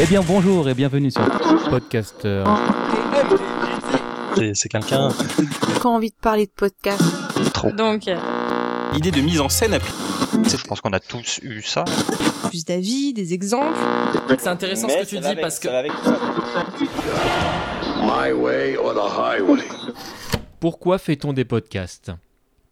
[0.00, 1.22] Eh bien bonjour et bienvenue sur
[1.70, 2.44] Podcaster.
[4.36, 5.08] C'est- C'est quelqu'un
[5.82, 7.02] Quand envie de parler de podcast.
[7.52, 7.70] trop.
[7.72, 8.16] Donc, euh,
[8.92, 9.92] L'idée de mise en scène a pris.
[10.32, 11.84] Je pense qu'on a tous eu ça.
[12.48, 13.76] plus d'avis, des exemples.
[14.38, 15.68] C'est intéressant ce que tu dis parce que
[20.60, 22.12] Pourquoi fait-on des podcasts?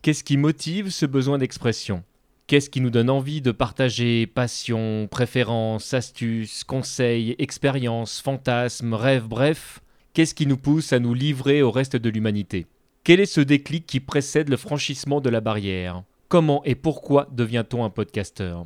[0.02, 2.02] Qu'est-ce qui motive ce besoin d'expression?
[2.46, 9.80] Qu'est-ce qui nous donne envie de partager passion, préférences, astuces, conseils, expériences, fantasmes, rêves, bref
[10.14, 12.66] Qu'est-ce qui nous pousse à nous livrer au reste de l'humanité?
[13.02, 16.04] Quel est ce déclic qui précède le franchissement de la barrière?
[16.28, 18.64] Comment et pourquoi devient-on un podcasteur?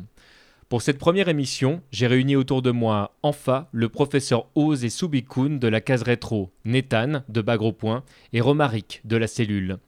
[0.68, 5.56] Pour cette première émission, j'ai réuni autour de moi Enfa, le professeur Oz et Subikun
[5.56, 8.04] de la case rétro, Nathan de Bagro Point
[8.34, 9.78] et Romaric de la cellule.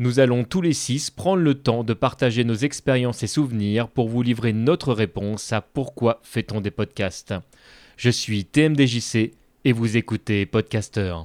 [0.00, 4.08] Nous allons tous les six prendre le temps de partager nos expériences et souvenirs pour
[4.08, 7.34] vous livrer notre réponse à pourquoi fait-on des podcasts.
[7.98, 9.32] Je suis TMDJC
[9.66, 11.16] et vous écoutez Podcaster.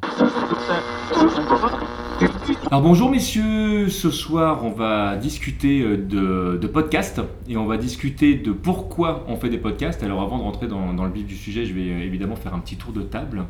[2.69, 8.35] Alors bonjour messieurs, ce soir on va discuter euh, de, podcasts et on va discuter
[8.35, 10.03] de pourquoi on fait des podcasts.
[10.03, 12.53] Alors avant de rentrer dans, dans le vif du sujet, je vais euh, évidemment faire
[12.53, 13.45] un petit tour de table.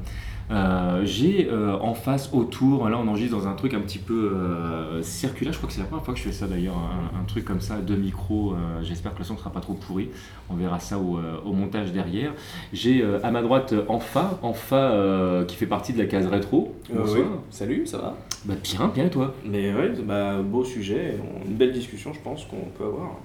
[0.52, 4.32] Euh, J'ai euh, en face autour, là on enregistre dans un truc un petit peu
[4.32, 7.20] euh, circulaire, je crois que c'est la première fois que je fais ça d'ailleurs, un,
[7.20, 10.10] un truc comme ça, deux micros, j'espère que le son ne sera pas trop pourri,
[10.52, 12.32] on verra ça au, au montage derrière.
[12.74, 16.76] J'ai à ma droite Enfa, Enfa qui fait partie de la case rétro.
[16.94, 17.18] Bonsoir.
[17.18, 17.24] oui.
[17.50, 18.18] Salut, ça va?
[18.46, 19.34] Bah bien, bien et toi?
[19.44, 23.16] Mais ouais, bah, beau sujet, une belle discussion, je pense qu'on peut avoir.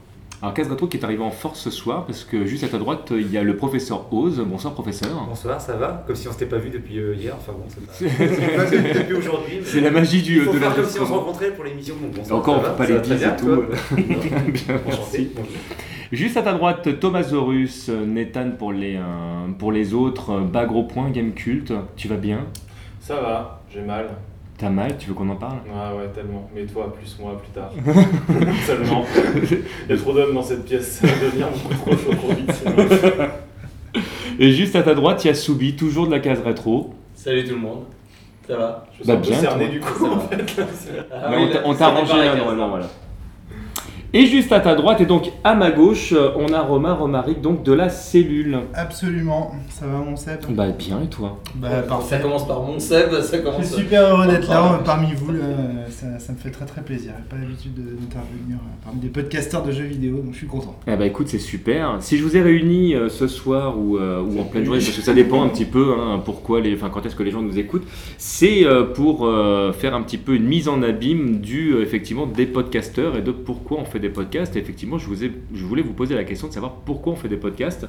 [0.43, 2.79] Alors Case Rétro qui est arrivé en force ce soir parce que juste à ta
[2.79, 4.41] droite il y a le professeur Oz.
[4.47, 5.27] Bonsoir professeur.
[5.29, 6.03] Bonsoir, ça va?
[6.07, 7.93] Comme si on s'était pas vu depuis euh, hier, enfin bon, c'est pas...
[8.27, 9.57] c'est pas depuis, depuis aujourd'hui.
[9.61, 11.65] mais- C'est la magie du Il faut de faire comme si on se rencontrait pour
[11.65, 11.95] l'émission.
[12.15, 13.47] bonsoir, Encore on va, pas les bises et tout.
[13.55, 13.65] toi?
[13.97, 15.31] Bien, Enchanté, merci.
[15.37, 15.53] bonjour.
[16.11, 19.01] Juste à ta droite Thomasaurus, euh, Nathan pour les, euh,
[19.59, 21.71] pour les autres, Bagro Point, Game Cult.
[21.97, 22.47] Tu vas bien?
[23.01, 24.07] Ça va, j'ai mal.
[24.61, 25.59] T'as mal Tu veux qu'on en parle?
[25.75, 26.49] Ah ouais, tellement.
[26.55, 27.71] Mais toi, plus moi, plus tard.
[28.67, 29.05] Seulement.
[29.89, 32.29] Il y a trop d'hommes dans cette pièce, ça va devenir beaucoup trop chaud trop
[32.33, 32.53] vite.
[32.53, 33.27] sinon.
[34.39, 36.95] Et juste à ta droite il y a Soubi, toujours de la case rétro.
[37.15, 37.85] Salut tout le monde,
[38.47, 38.87] ça va?
[38.99, 39.73] Je me Bah sens un peu bien, cerné toi.
[39.73, 40.63] du coup, en fait.
[41.13, 42.69] Ah Mais oui, on t'a- là, on ça t'a dépend arrangé là, case, normalement, là.
[42.71, 42.87] voilà.
[44.13, 47.41] Et juste à ta droite et donc à ma gauche, euh, on a Romain Romaric,
[47.41, 48.59] donc de la cellule.
[48.75, 50.41] Absolument, ça va mon Seb?
[50.51, 51.39] Bah bien et toi?
[51.55, 52.19] Bah Ça parfait.
[52.21, 55.39] commence par mon Seb, ça Je commence suis super heureux d'être là parmi vous, là,
[55.91, 57.13] ça, ça me fait très très plaisir.
[57.19, 60.49] J'ai pas l'habitude de- d'intervenir euh, parmi des podcasteurs de jeux vidéo, donc je suis
[60.49, 60.75] content.
[60.89, 61.99] Eh bah écoute, c'est super.
[62.01, 64.91] Si je vous ai réunis euh, ce soir ou, euh, ou en pleine journée, parce
[64.97, 67.43] que ça dépend un petit peu hein, pourquoi les, enfin, quand est-ce que les gens
[67.43, 67.87] nous écoutent,
[68.19, 72.27] c'est euh, pour euh, faire un petit peu une mise en abîme du, euh, effectivement,
[72.27, 74.57] des podcasteurs et de pourquoi on fait des podcasts.
[74.57, 77.29] Et effectivement, je, vous je voulais vous poser la question de savoir pourquoi on fait
[77.29, 77.87] des podcasts.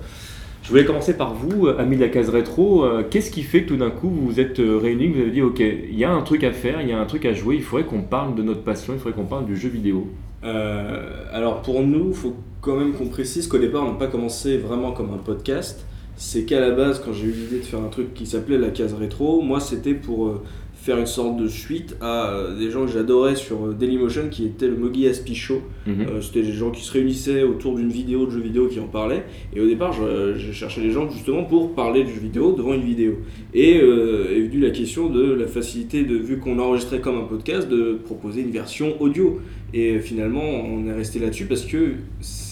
[0.64, 2.86] Je voulais commencer par vous, euh, amis de la case rétro.
[2.86, 5.32] Euh, Qu'est-ce qui fait que tout d'un coup vous vous êtes euh, réunis, vous avez
[5.32, 7.34] dit, ok, il y a un truc à faire, il y a un truc à
[7.34, 10.08] jouer, il faudrait qu'on parle de notre passion, il faudrait qu'on parle du jeu vidéo.
[10.44, 14.58] Alors pour nous, il faut quand même qu'on précise qu'au départ, on n'a pas commencé
[14.58, 15.86] vraiment comme un podcast.
[16.16, 18.70] C'est qu'à la base, quand j'ai eu l'idée de faire un truc qui s'appelait la
[18.70, 20.42] case rétro, moi c'était pour
[20.82, 24.46] faire une sorte de suite à euh, des gens que j'adorais sur euh, Dailymotion qui
[24.46, 25.62] était le Mogi Aspi Show.
[25.86, 26.02] Mhm.
[26.02, 28.88] Euh, C'était des gens qui se réunissaient autour d'une vidéo de jeu vidéo qui en
[28.88, 29.24] parlaient.
[29.56, 32.74] Et au départ, je, je cherchais des gens justement pour parler de jeu vidéo devant
[32.74, 33.20] une vidéo.
[33.54, 37.26] Et euh, est venue la question de la facilité, de, vu qu'on enregistrait comme un
[37.26, 39.40] podcast, de proposer une version audio.
[39.76, 41.94] Et finalement, on est resté là-dessus parce que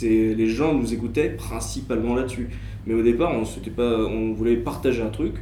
[0.01, 2.47] les gens nous écoutaient principalement là-dessus.
[2.85, 5.34] Mais au départ, on, pas, on voulait partager un truc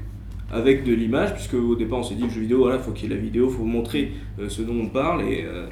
[0.51, 3.09] avec de l'image, puisque au départ, on s'est dit le jeu vidéo, voilà, faut qu'il
[3.09, 5.23] y ait la vidéo, faut montrer euh, ce dont on parle.
[5.23, 5.67] Et euh,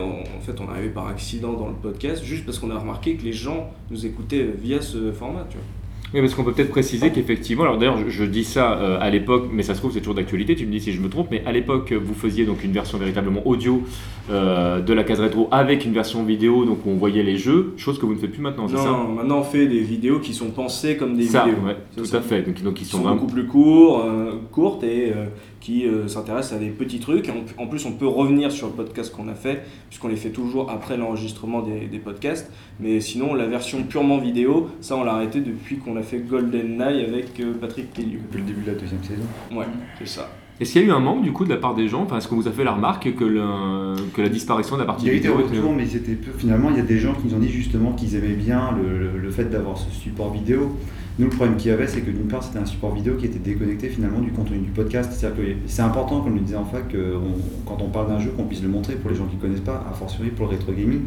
[0.00, 2.78] en, en fait, on est arrivé par accident dans le podcast, juste parce qu'on a
[2.78, 5.46] remarqué que les gens nous écoutaient via ce format.
[5.50, 5.66] Tu vois.
[6.14, 9.10] Oui, parce qu'on peut peut-être préciser qu'effectivement, alors d'ailleurs, je, je dis ça euh, à
[9.10, 11.26] l'époque, mais ça se trouve, c'est toujours d'actualité, tu me dis si je me trompe,
[11.32, 13.82] mais à l'époque, vous faisiez donc une version véritablement audio
[14.30, 17.74] euh, de la case rétro avec une version vidéo, donc où on voyait les jeux,
[17.76, 18.84] chose que vous ne faites plus maintenant, c'est ça?
[18.90, 21.58] Non, maintenant on fait des vidéos qui sont pensées comme des Ça, vidéos.
[21.66, 22.18] ouais, tout ça.
[22.18, 22.42] à fait.
[22.42, 23.20] Donc, donc ils Qui sont, sont vraiment.
[23.20, 25.12] beaucoup plus courts, euh, courtes et
[25.64, 27.26] qui euh, s'intéressent à des petits trucs.
[27.28, 30.16] Et en, en plus, on peut revenir sur le podcast qu'on a fait, puisqu'on les
[30.16, 32.52] fait toujours après l'enregistrement des, des podcasts.
[32.80, 36.72] Mais sinon, la version purement vidéo, ça, on l'a arrêté depuis qu'on a fait Golden
[36.76, 38.20] Night avec euh, Patrick Pelliou.
[38.30, 39.22] Depuis le début de la deuxième saison.
[39.58, 39.64] Ouais,
[39.98, 40.30] c'est ça.
[40.60, 42.02] Est-ce qu'il y a eu un manque du coup de la part des gens?
[42.02, 44.86] Enfin, est-ce qu'on vous a fait la remarque que, le- que la disparition de la
[44.86, 46.30] partie Il y a eu des vidéo retours, mais c'était peu.
[46.38, 48.98] Finalement, il y a des gens qui nous ont dit justement qu'ils aimaient bien le,
[48.98, 50.76] le- le fait d'avoir ce support vidéo.
[51.16, 53.26] Nous, le problème qu'il y avait, c'est que d'une part, c'était un support vidéo qui
[53.26, 55.12] était déconnecté finalement du contenu du podcast.
[55.12, 57.14] C'est-à-dire que c'est important, comme le disait en fac, que
[57.64, 59.60] quand on parle d'un jeu, qu'on puisse le montrer pour les gens qui ne connaissent
[59.60, 61.02] pas, a fortiori pour le rétro gaming.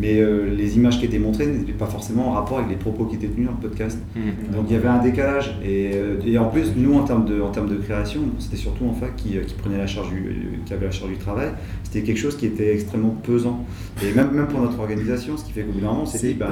[0.00, 3.04] Mais euh, les images qui étaient montrées n'étaient pas forcément en rapport avec les propos
[3.04, 4.00] qui étaient tenus dans le podcast.
[4.16, 4.52] Mmh.
[4.52, 5.56] Donc il y avait un décalage.
[5.64, 5.92] Et,
[6.26, 9.14] et, en plus, nous, en termes de, en termes de création, c'était surtout en fac
[9.14, 11.50] qui, qui, prenait la charge du, qui avait la charge du travail.
[11.84, 13.64] C'était quelque chose qui était extrêmement pesant.
[14.02, 16.34] Et même, même pour notre organisation, ce qui fait qu'au bout d'un moment, c'était.
[16.34, 16.48] Bah,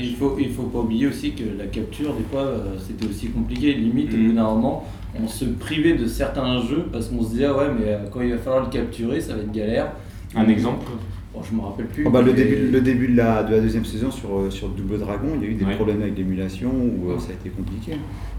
[0.00, 2.47] il, faut, il faut pas oublier aussi que la capture, des fois, euh,
[2.78, 3.74] c'était aussi compliqué.
[3.74, 4.84] Limite, au bout d'un moment,
[5.22, 8.30] on se privait de certains jeux parce qu'on se disait, ouais, mais euh, quand il
[8.30, 9.92] va falloir le capturer, ça va être galère.
[10.34, 10.84] Un exemple?
[11.32, 12.04] Bon, je me rappelle plus.
[12.06, 14.68] Oh bah, le, début, le début de la, de la deuxième saison sur, euh, sur
[14.68, 17.92] Double Dragon, il y a eu des problèmes avec l'émulation où ça a été compliqué.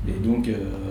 [0.07, 0.49] Et donc,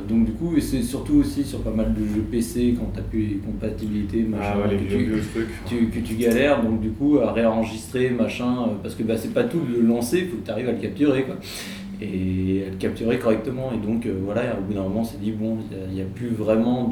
[0.08, 3.00] donc du coup, et c'est surtout aussi sur pas mal de jeux PC quand tu
[3.00, 5.22] as plus les compatibilités, machin, ah, que, tu,
[5.66, 9.44] tu, que, tu, galères, donc du coup à réenregistrer, machin, parce que bah, c'est pas
[9.44, 11.24] tout de le lancer, faut que tu arrives à le capturer.
[11.24, 11.36] Quoi
[12.00, 13.72] et elle capturait correctement.
[13.72, 15.58] Et donc, euh, voilà, au bout d'un moment, on s'est dit, bon,
[15.88, 16.90] il n'y a, plus vraiment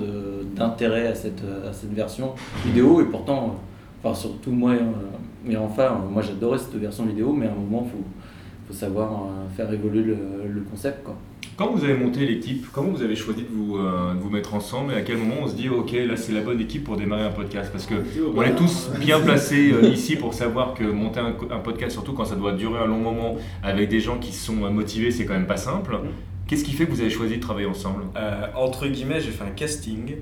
[0.55, 3.01] d'intérêt à cette, à cette version vidéo.
[3.01, 3.57] Et pourtant,
[4.03, 4.75] enfin, surtout moi,
[5.45, 8.05] mais enfin, moi j'adorais cette version vidéo, mais à un moment, il faut,
[8.69, 10.17] faut, savoir euh, faire évoluer le,
[10.49, 11.05] le concept.
[11.05, 11.17] Quoi.
[11.57, 14.55] Quand vous avez monté l'équipe, comment vous avez choisi de vous, euh, de vous mettre
[14.55, 16.97] ensemble et à quel moment on se dit ok là c'est la bonne équipe pour
[16.97, 17.71] démarrer un podcast?
[17.73, 17.95] Parce que
[18.35, 22.13] on est tous bien placés euh, ici pour savoir que monter un, un, podcast, surtout
[22.13, 25.35] quand ça doit durer un long moment avec des gens qui sont motivés, c'est quand
[25.35, 25.99] même pas simple.
[26.47, 28.05] Qu'est-ce qui fait que vous avez choisi de travailler ensemble?
[28.17, 30.15] Euh, Entre guillemets, j'ai fait un casting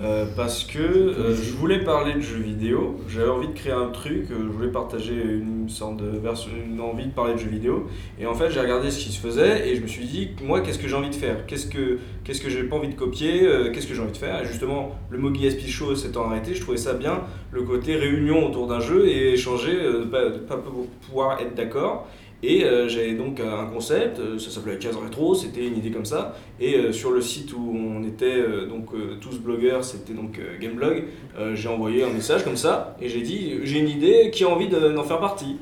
[0.00, 2.96] euh, parce que euh, je voulais parler de jeux vidéo.
[3.08, 7.06] J'avais envie de créer un truc, je voulais partager une sorte de version, une envie
[7.06, 7.86] de parler de jeux vidéo.
[8.18, 10.60] Et en fait, j'ai regardé ce qui se faisait et je me suis dit, moi,
[10.60, 11.46] qu'est-ce que j'ai envie de faire?
[11.46, 13.48] Qu'est-ce que qu'est-ce que j'ai pas envie de copier?
[13.72, 14.42] Qu'est-ce que j'ai envie de faire?
[14.42, 18.48] Et justement, le Mogi SP Show s'étant arrêté, je trouvais ça bien, le côté réunion
[18.48, 19.76] autour d'un jeu et échanger,
[20.10, 20.62] pas, pas
[21.06, 22.08] pouvoir être d'accord.
[22.46, 26.04] Et euh, j'avais donc un concept, euh, ça s'appelait Case Rétro, c'était une idée comme
[26.04, 26.36] ça.
[26.60, 31.04] Et euh, sur le site où on était donc tous blogueurs, c'était donc Gameblog,
[31.54, 34.68] j'ai envoyé un message comme ça et j'ai dit j'ai une idée, qui a envie
[34.68, 35.56] d'en faire partie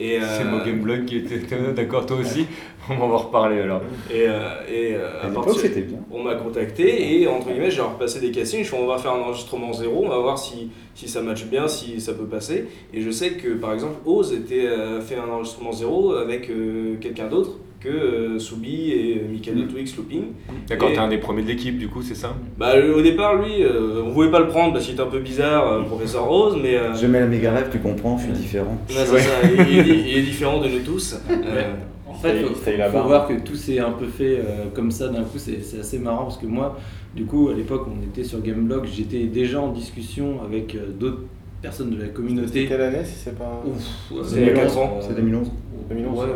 [0.00, 1.40] et C'est mon Gameblog qui était
[1.74, 2.46] d'accord, toi aussi
[2.90, 3.82] On va en reparler alors.
[4.10, 4.24] Et,
[4.72, 5.98] et à, partir, bien.
[6.10, 8.64] on m'a contacté et entre guillemets j'ai repassé des castings.
[8.64, 11.68] Je on va faire un enregistrement zéro, on va voir si si ça matche bien,
[11.68, 12.66] si ça peut passer.
[12.92, 16.96] Et je sais que par exemple, Oz était euh, fait un enregistrement zéro avec euh,
[17.00, 19.68] quelqu'un d'autre que euh, Soubi et Michael mm.
[19.68, 20.22] Twix Looping.
[20.68, 22.34] D'accord, t'es un des premiers de l'équipe du coup, c'est ça?
[22.58, 23.64] Bah au départ, lui,
[24.04, 26.76] on voulait pas le prendre parce qu'il était un peu bizarre, professeur Rose, mais.
[27.00, 28.78] Je mets la méga rêve, tu comprends, je suis différent.
[28.88, 31.16] c'est ça, il, est, différent de nous tous.
[32.10, 34.40] En fait, il faut, voir que tout s'est un peu fait
[34.74, 36.76] comme ça d'un coup, c'est assez marrant parce que moi,
[37.14, 41.22] du coup, à l'époque, on était sur Gameblog, j'étais déjà en discussion avec euh, d'autres
[41.60, 42.66] personnes de la communauté.
[42.66, 43.62] Quelle année si c'est pas.
[44.24, 45.50] C'est 4 ans, c'est 2011.
[45.88, 46.26] 2011,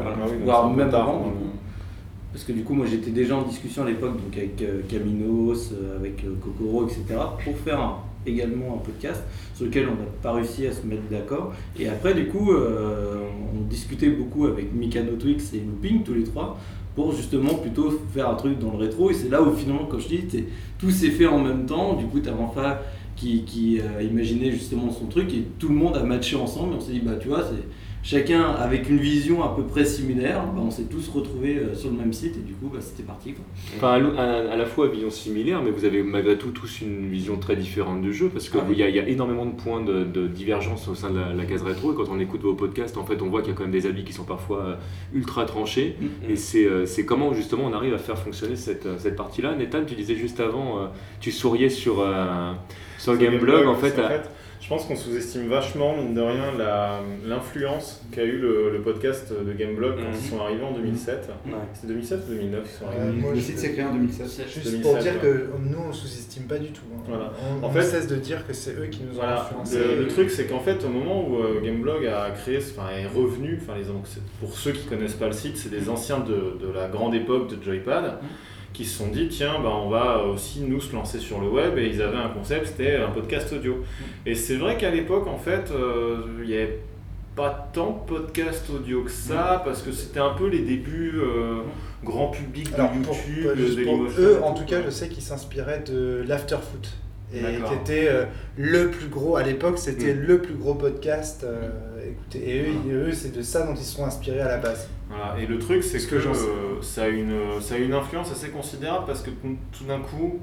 [0.44, 1.32] voire même avant.
[2.32, 5.72] Parce que du coup, moi j'étais déjà en discussion à l'époque donc avec euh, Caminos,
[5.72, 7.04] euh, avec Kokoro, etc.
[7.44, 9.22] pour faire également un podcast
[9.54, 11.52] sur lequel on n'a pas réussi à se mettre d'accord.
[11.78, 16.56] Et après, du coup, on discutait beaucoup avec Mikado Twix et Looping, tous les trois,
[16.94, 19.10] pour justement plutôt faire un truc dans le rétro.
[19.10, 20.44] Et c'est là où finalement, comme je dis,
[20.78, 21.94] tout s'est fait en même temps.
[21.94, 22.76] Du coup, tu as enfin
[23.22, 26.74] qui, qui a imaginé justement son truc et tout le monde a matché ensemble.
[26.74, 27.62] Et on s'est dit, bah tu vois, c'est
[28.02, 31.88] chacun avec une vision à peu près similaire, bah, on s'est tous retrouvés euh, sur
[31.88, 33.34] le même site et du coup bah, c'était parti.
[33.34, 33.44] Quoi.
[33.76, 37.54] Enfin, à, la fois vision similaire, mais vous avez malgré tout tous une vision très
[37.54, 41.10] différente du jeu parce qu'il ah y, a énormément de points de, divergence au sein
[41.10, 43.52] de la, case rétro et quand on écoute vos podcasts, en fait, on voit qu'il
[43.52, 44.75] y a quand même des avis qui sont parfois euh,
[45.14, 46.30] ultra tranchés mm.
[46.30, 49.54] et euh, c'est comment justement on arrive à faire fonctionner cette, cette partie-là.
[49.54, 52.04] Nathan, tu disais juste avant, tu souriais sur,
[53.02, 53.94] sur Gameblog en fait.
[54.61, 56.52] Je pense qu'on sous-estime vachement, mine de rien,
[57.26, 60.30] l'influence qu'a eu le, podcast de Gameblog quand ils mhm.
[60.30, 61.28] sont arrivés en 2007.
[61.75, 63.35] C'est 2007 ou 2009 ils sont arrivés?
[63.35, 64.49] Le site s'est créé en 2007.
[64.49, 66.82] Juste pour dire que nous, on sous-estime pas du tout.
[66.94, 67.30] Hein.
[67.61, 69.78] On, en fait, cesse de dire que c'est eux qui nous ont influencé.
[69.99, 73.59] Le, truc, c'est qu'en fait, au moment où euh, Gameblog a créé, enfin, est revenu,
[73.61, 73.87] enfin, les,
[74.38, 77.50] pour ceux qui connaissent pas le site, c'est des anciens de, de, la grande époque
[77.50, 78.04] de Joypad.
[78.23, 78.28] Mhm
[78.73, 81.79] qui se sont dit tiens bah, on va aussi nous se lancer sur le web
[81.79, 83.85] et ils avaient un concept c'était un podcast audio.
[84.26, 86.81] Et c'est vrai qu'à l'époque en fait euh, il n'y avait
[87.37, 89.64] pas tant de podcast audio que ça mm.
[89.64, 91.62] parce que c'était un peu les débuts euh,
[92.05, 96.97] grand public de YouTube pour, eux en tout cas je sais qu'ils s'inspiraient de l'afterfoot
[97.34, 98.24] et qui était euh,
[98.56, 101.46] le plus gros à l'époque c'était le plus gros podcast
[102.06, 104.88] écoutez, et eux, eux c'est de ça dont ils se sont inspirés à la base.
[105.38, 106.18] Et le truc, c'est que,
[106.80, 110.40] ça, a une, ça a une influence assez considérable parce que tout d'un coup,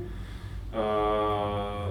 [0.75, 1.87] euh,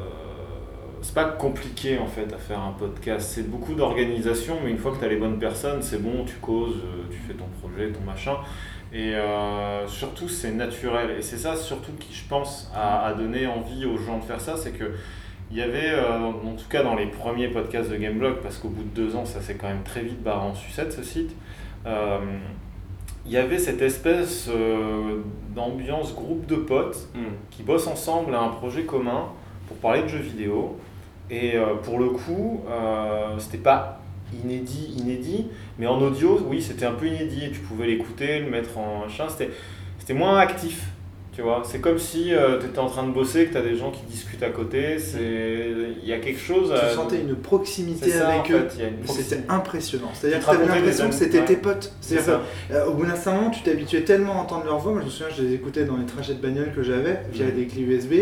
[1.02, 3.30] c'est pas compliqué en fait à faire un podcast.
[3.34, 6.36] C'est beaucoup d'organisation, mais une fois que tu as les bonnes personnes, c'est bon, tu
[6.36, 8.36] causes, tu fais ton projet, ton machin.
[8.92, 11.16] Et euh, surtout, c'est naturel.
[11.18, 14.57] Et c'est ça, surtout, qui, je pense, a, donné envie aux gens de faire ça.
[14.57, 14.92] C'est que
[15.50, 18.68] il y avait, euh, en tout cas dans les premiers podcasts de Gameblog, parce qu'au
[18.68, 21.35] bout de deux ans, ça s'est quand même très vite barré en sucette ce site,
[21.87, 22.18] euh,
[23.25, 24.50] il y avait cette espèce
[25.54, 27.18] d'ambiance groupe de potes mm.
[27.50, 29.28] qui bossent ensemble à un projet commun
[29.68, 30.78] pour parler de jeux vidéo.
[31.30, 32.64] Et pour le coup,
[33.38, 33.97] c'était pas
[34.44, 35.47] inédit, inédit,
[35.78, 37.50] mais en audio, oui, c'était un peu inédit.
[37.52, 39.26] Tu pouvais l'écouter, le mettre en machin.
[39.28, 40.82] C'était moins actif.
[41.38, 43.62] Tu vois, c'est comme si euh, tu étais en train de bosser, que tu as
[43.62, 44.97] des gens qui discutent à côté.
[46.02, 46.75] Il y a quelque chose.
[46.75, 48.66] Tu sentais une proximité avec eux.
[49.04, 50.11] C'était impressionnant.
[50.14, 51.92] C'est-à-dire que tu avais l'impression que c'était tes potes.
[52.00, 52.40] C'est-à-dire
[52.73, 54.90] euh, au bout d'un certain moment, tu t'habituais tellement à entendre leur voix.
[54.90, 57.49] Moi, je me souviens, je les écoutais dans les trajets de bagnole que j'avais via
[57.52, 58.14] des clés USB.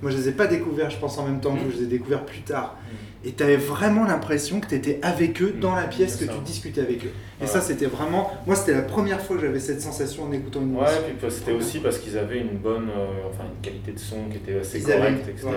[0.00, 1.88] Moi, je les ai pas découverts, je pense, en même temps que je les ai
[1.88, 2.78] découverts plus tard
[3.24, 6.38] et tu avais vraiment l'impression que tu étais avec eux dans la pièce, que tu
[6.44, 7.12] discutais avec eux.
[7.40, 8.30] Et ça, c'était vraiment.
[8.46, 10.86] Moi, c'était la première fois que j'avais cette sensation en écoutant une musique.
[10.86, 12.88] Ouais, puis c'était aussi parce qu'ils avaient une bonne.
[12.90, 15.48] Euh, enfin, une qualité de son qui était assez correcte, etc.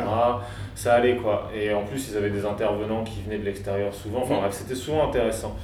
[0.76, 1.52] Ça allait, quoi.
[1.56, 4.22] Et en plus, ils avaient des intervenants qui venaient de l'extérieur souvent.
[4.24, 5.56] Enfin, bref, c'était souvent intéressant.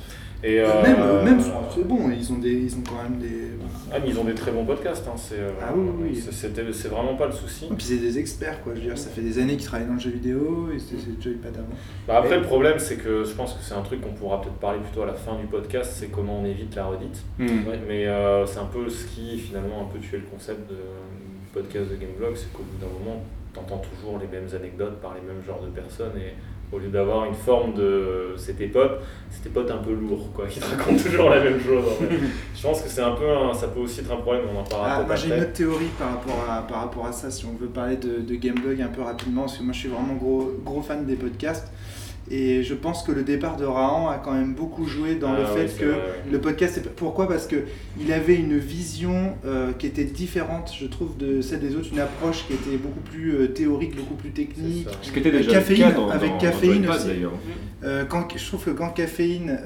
[0.43, 3.51] Et euh, même, euh, même c'est bon, ils ont, des, ils ont quand même des.
[3.93, 5.07] Ah, mais ils ont des très bons podcasts.
[5.07, 6.23] Hein, c'est, euh, ah oui, oui.
[6.31, 7.65] C'est vraiment pas le souci.
[7.65, 8.73] Et puis c'est des experts, quoi.
[8.73, 11.15] Je veux dire, ça fait des années qu'ils travaillent dans le jeu vidéo et c'est
[11.15, 11.67] déjà pas d'avant.
[12.07, 14.55] Bah après, le problème, c'est que je pense que c'est un truc qu'on pourra peut-être
[14.55, 17.23] parler plutôt à la fin du podcast c'est comment on évite la redite.
[17.37, 17.47] Hmm.
[17.87, 18.05] Mais
[18.47, 21.95] c'est un peu ce qui finalement un peu tué le concept de, du podcast de
[21.95, 23.21] Gameblog c'est qu'au bout d'un moment,
[23.53, 26.33] t'entends toujours les mêmes anecdotes par les mêmes genres de personnes et
[26.71, 28.35] au lieu d'avoir une forme de
[28.71, 31.83] potes, c'est tes potes un peu lourds, quoi, qui te racontent toujours la même chose.
[32.55, 34.97] je pense que c'est un peu ça peut aussi être un problème, on en parlera
[34.97, 37.53] ah, Moi j'ai une autre théorie par rapport, à, par rapport à ça, si on
[37.53, 40.51] veut parler de, de Gameblog un peu rapidement, parce que moi je suis vraiment gros,
[40.63, 41.71] gros fan des podcasts.
[42.31, 45.43] Et je pense que le départ de Rahan a quand même beaucoup joué dans le
[45.43, 45.95] ah fait que
[46.31, 46.81] le podcast.
[46.95, 47.27] Pourquoi?
[47.27, 47.57] Parce que
[47.99, 51.99] il avait une vision euh, qui était différente, je trouve, de celle des autres, une
[51.99, 54.87] approche qui était beaucoup plus euh, théorique, beaucoup plus technique.
[55.01, 57.09] Ce qui était déjà caféine, le cas avec caféine aussi.
[57.83, 59.59] Euh, quand, je trouve que quand Caféine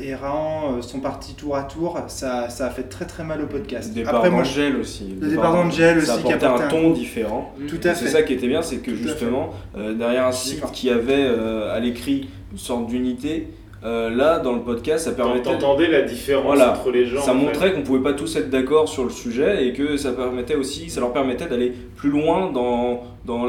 [0.00, 3.46] et Rahan sont partis tour à tour, ça, ça, a fait très très mal au
[3.46, 3.90] podcast.
[3.90, 5.16] Le départ d'Angel aussi.
[5.20, 6.06] Le, départ d'Angel aussi.
[6.06, 7.54] Ça apportait un ton différent.
[7.68, 8.06] Tout à fait.
[8.06, 12.09] C'est ça qui était bien, c'est que justement, derrière un site qui avait à l'écrit
[12.52, 13.48] une sorte d'unité.
[13.82, 15.50] Euh, là, dans le podcast, ça permettait.
[15.50, 17.22] T'entendais la différence entre les gens.
[17.22, 20.54] Ça montrait qu'on pouvait pas tous être d'accord sur le sujet et que ça permettait
[20.54, 23.46] aussi, ça leur permettait d'aller plus loin dans, dans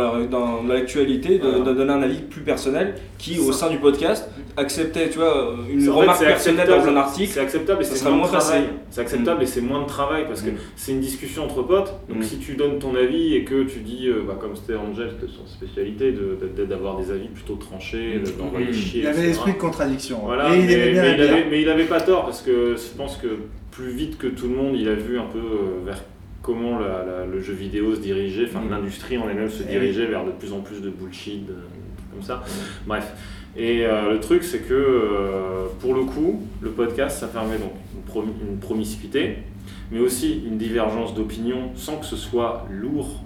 [0.65, 5.09] l'actualité, la, dans de, donner un avis plus personnel qui, au sein du podcast, acceptait
[5.09, 7.31] tu vois, une remarque personnelle dans un article.
[7.33, 8.63] C'est acceptable et c'est moins, de travail.
[8.89, 9.43] C'est acceptable mm.
[9.43, 10.57] et c'est moins de travail parce que mm.
[10.75, 11.93] c'est une discussion entre potes.
[12.09, 12.23] Donc mm.
[12.23, 15.31] si tu donnes ton avis et que tu dis, euh, bah, comme c'était Angel, c'était
[15.31, 16.13] son spécialité,
[16.67, 19.01] d'avoir des avis plutôt tranchés, d'envoyer chier.
[19.01, 20.21] Il avait l'esprit de contradiction.
[20.23, 23.27] Voilà, mais, il avait, pas tort parce que je pense que
[23.71, 26.01] plus vite que tout le monde, il a vu un peu euh, vers
[26.41, 30.51] comment le jeu vidéo se dirigeait, enfin l'industrie en elle-même se dirigeait vers de plus
[30.53, 31.45] en plus de bullshit,
[32.11, 32.43] comme ça.
[32.87, 33.13] Bref.
[33.55, 37.73] Et euh, le truc, c'est que euh, pour le coup, le podcast, ça permet donc
[38.15, 39.37] une, promiscuité,
[39.91, 43.23] mais aussi une divergence d'opinion sans que ce soit lourd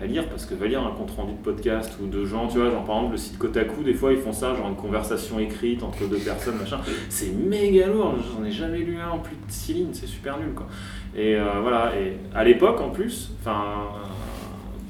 [0.00, 2.58] à lire, parce que va lire un compte rendu de podcast ou de gens, tu
[2.58, 5.40] vois, genre par exemple le site Kotaku, des fois ils font ça, genre une conversation
[5.40, 6.78] écrite entre deux personnes, machin.
[7.08, 10.38] C'est méga lourd, j'en ai jamais lu un en plus de 6 lignes, c'est super
[10.38, 10.68] nul quoi.
[11.16, 13.88] Et euh, voilà, et à l'époque en plus, enfin,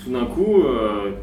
[0.02, 0.62] tout d'un coup,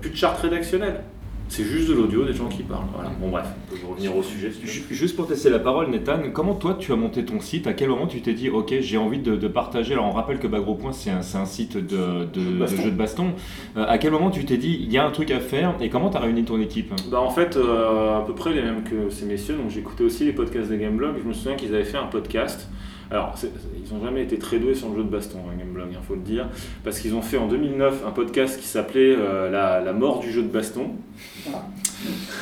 [0.01, 1.01] plus de charte rédactionnelle.
[1.47, 2.87] C'est juste de l'audio, des gens qui parlent.
[2.93, 3.11] Voilà.
[3.19, 4.51] Bon bref, on peut revenir au sujet.
[4.89, 7.67] Juste pour te laisser la parole, Nathan, comment toi tu as monté ton site?
[7.67, 9.93] À quel moment tu t'es dit, ok, j'ai envie de, partager?
[9.93, 13.33] Alors on rappelle que Bagro Point c'est un, un, site de, de, jeux de baston.
[13.77, 15.75] Euh, à quel moment tu t'es dit, il y a un truc à faire?
[15.79, 16.91] Et comment tu as réuni ton équipe?
[17.11, 19.55] Bah, En fait, euh, à peu près les mêmes que ces messieurs.
[19.55, 21.15] Donc j'écoutais aussi les podcasts de Gameblog.
[21.21, 22.69] Je me souviens qu'ils avaient fait un podcast.
[23.11, 25.97] Alors, ils n'ont jamais été très doués sur le jeu de baston, hein, Gameblog, il
[26.07, 26.47] faut le dire,
[26.83, 30.31] parce qu'ils ont fait en 2009 un podcast qui s'appelait euh, la, la, mort du
[30.31, 30.89] jeu de baston.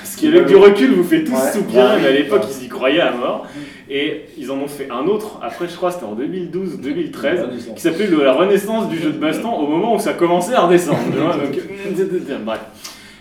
[0.05, 3.01] Ce qui, avec du recul, vous fait tous soupirer, mais à l'époque, ils y croyaient
[3.01, 3.46] à mort.
[3.89, 8.08] Et ils en ont fait un autre, après, je crois, c'était en 2012-2013, qui s'appelait
[8.08, 11.00] La renaissance du jeu de baston au moment où ça commençait à redescendre.
[12.46, 12.62] bref.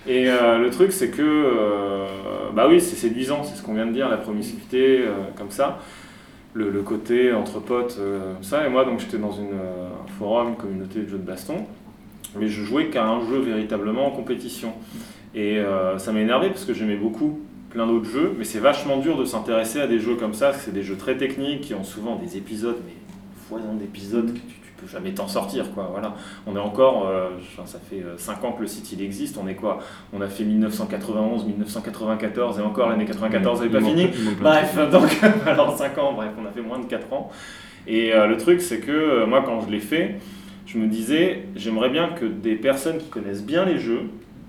[0.07, 2.07] Et euh, le truc, c'est que, euh,
[2.55, 5.01] bah oui, c'est séduisant, c'est ce qu'on vient de dire, la promiscuité,
[5.37, 5.81] comme ça
[6.55, 8.67] le, côté entre potes, euh, ça.
[8.67, 11.67] Et moi, donc, j'étais dans une, euh, un forum, communauté de jeux de baston,
[12.39, 14.73] mais je jouais qu'à un jeu véritablement en compétition.
[15.35, 17.41] Et euh, ça m'a énervé parce que j'aimais beaucoup
[17.71, 20.73] plein d'autres jeux, mais c'est vachement dur de s'intéresser à des jeux comme ça, c'est
[20.73, 22.93] des jeux très techniques qui ont souvent des épisodes, mais
[23.49, 25.73] foison d'épisodes que tu jamais t'en sortir.
[25.73, 25.89] Quoi.
[25.91, 26.15] Voilà.
[26.47, 27.31] On est encore, euh,
[27.65, 29.79] ça fait 5 euh, ans que le site il existe, on est quoi?
[30.13, 34.09] On a fait 1991, 1994 et encore l'année 94 n'est pas fini.
[34.41, 35.11] Bref, donc
[35.47, 37.31] alors 5 ans, bref, on a fait moins de 4 ans.
[37.87, 40.21] Et le truc, c'est que moi, quand je l'ai fait,
[40.67, 44.03] je me disais, j'aimerais bien que des personnes qui connaissent bien les jeux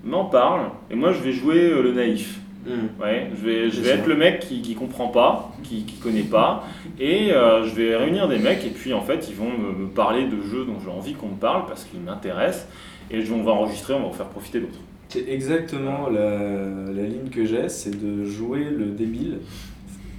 [0.04, 2.38] m'en parlent, et moi, je vais jouer le naïf.
[2.66, 3.00] Hmm.
[3.02, 6.22] Ouais, je vais, je vais être le mec qui, qui comprend pas, qui, qui connaît
[6.22, 6.64] pas,
[6.98, 10.40] et je vais réunir des mecs, et puis en fait, ils vont me, parler de
[10.40, 12.66] jeux dont j'ai envie qu'on me parle parce qu'ils m'intéressent,
[13.10, 14.80] et on va enregistrer, on va en faire profiter d'autres.
[15.10, 16.38] C'est exactement la,
[16.92, 19.40] la, ligne que j'ai, c'est de jouer le débile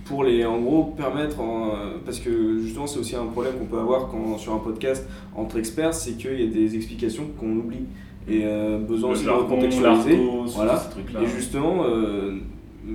[0.06, 1.38] pour les en gros permettre
[2.06, 5.58] parce que justement c'est aussi un problème qu'on peut avoir quand sur un podcast entre
[5.58, 7.86] experts c'est qu'il y a des explications qu'on oublie
[8.28, 10.20] et euh, besoin aussi de recontextualiser
[10.56, 10.84] voilà
[11.22, 12.38] et justement euh,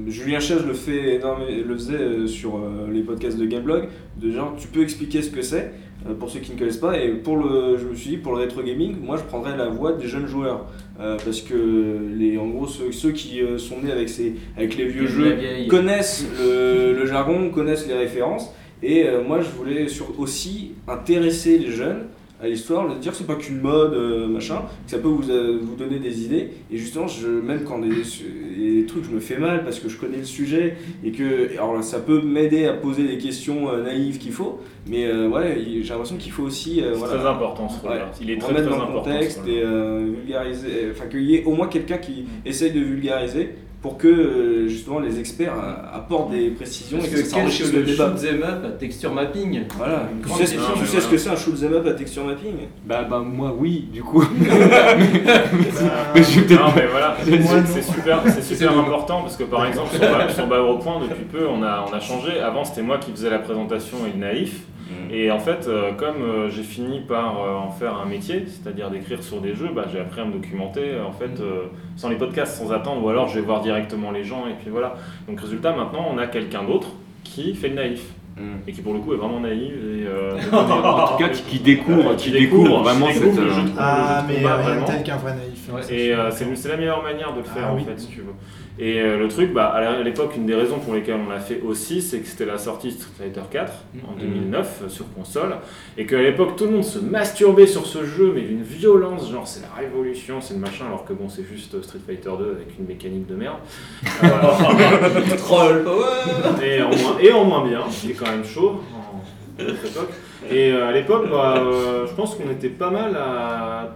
[0.06, 2.60] Julien Chaz le fait le faisait euh, sur
[2.90, 3.88] les podcasts de Gameblog
[4.20, 5.72] de genre tu peux expliquer ce que c'est
[6.08, 6.98] euh, pour ceux qui ne connaissent pas.
[6.98, 9.68] Et pour le, je me suis dit, pour le rétro gaming, moi je prendrais la
[9.68, 10.66] voix des jeunes joueurs.
[10.98, 14.76] Euh, parce que les, en gros, ceux, ceux qui euh, sont nés avec, ces, avec
[14.76, 15.36] les vieux jeux
[15.68, 18.54] connaissent le, le, jargon, connaissent les références.
[18.82, 22.06] Et moi je voulais sur, aussi intéresser les jeunes
[22.42, 25.58] à l'histoire, de dire c'est pas qu'une mode, euh, machin, que ça peut vous, euh,
[25.60, 26.50] vous donner des idées.
[26.70, 29.98] Et justement, je, même quand des, des, trucs, je me fais mal parce que je
[29.98, 34.18] connais le sujet et que alors, ça peut m'aider à poser les questions euh, naïves
[34.18, 34.60] qu'il faut.
[34.86, 36.82] Mais ouais, j'ai l'impression qu'il faut aussi.
[36.82, 40.88] c'est très important ce ouais, Il est très, très dans le contexte et vulgariser.
[40.90, 43.50] Enfin, qu'il y ait au moins quelqu'un qui essaye de vulgariser
[43.82, 47.82] pour que euh, justement les experts euh, apportent des précisions et que, ça enrichisse le
[47.82, 48.14] débat.
[48.14, 49.62] Shoot up à texture mapping.
[49.76, 50.08] Voilà.
[50.22, 52.56] Tu sais, tu sais ce que c'est un shoot them up à texture mapping?
[52.84, 54.22] Bah bah moi oui du coup.
[54.38, 60.34] mais je non mais voilà, c'est super, c'est super important parce que par exemple sur,
[60.34, 60.48] sur
[60.80, 62.38] Point depuis peu on a on a changé.
[62.38, 64.60] Avant c'était moi qui faisais la présentation et le naïf.
[64.90, 65.14] Mm.
[65.14, 68.90] Et en fait, euh, comme euh, j'ai fini par euh, en faire un métier, c'est-à-dire
[68.90, 71.68] d'écrire sur des jeux, bah, j'ai appris à me documenter en fait mm.
[71.96, 74.70] sans les podcasts, sans attendre, ou alors je vais voir directement les gens et puis
[74.70, 74.94] voilà.
[75.28, 76.88] Donc résultat, maintenant on a quelqu'un d'autre
[77.24, 78.02] qui fait le naïf.
[78.36, 78.68] Mm.
[78.68, 80.06] Et qui pour le coup est vraiment naïf et
[80.56, 83.38] en tout cas qui, découvre, qui, découvre, vraiment cette.
[83.78, 85.90] ah mais rien tel qu'un vrai naïf.
[85.90, 88.34] et c'est la meilleure manière de le faire ah en fait si tu veux.
[88.78, 91.60] Et euh, le truc, bah, à l'époque, une des raisons pour lesquelles on l'a fait
[91.60, 93.72] aussi, c'est que c'était la sortie de Street Fighter 4
[94.08, 94.84] en 2009 mm.
[94.84, 95.56] euh, sur console,
[95.98, 99.46] et qu'à l'époque, tout le monde se masturbait sur ce jeu, mais d'une violence, genre
[99.46, 102.78] c'est la révolution, c'est le machin, alors que bon, c'est juste Street Fighter 2 avec
[102.78, 103.58] une mécanique de merde.
[105.36, 105.84] Troll
[106.62, 110.10] et, en moins, et en moins bien, il est quand même chaud en, notre époque.
[110.50, 111.62] Et euh, à l'époque, bah,
[112.06, 113.94] je pense qu'on était pas mal à,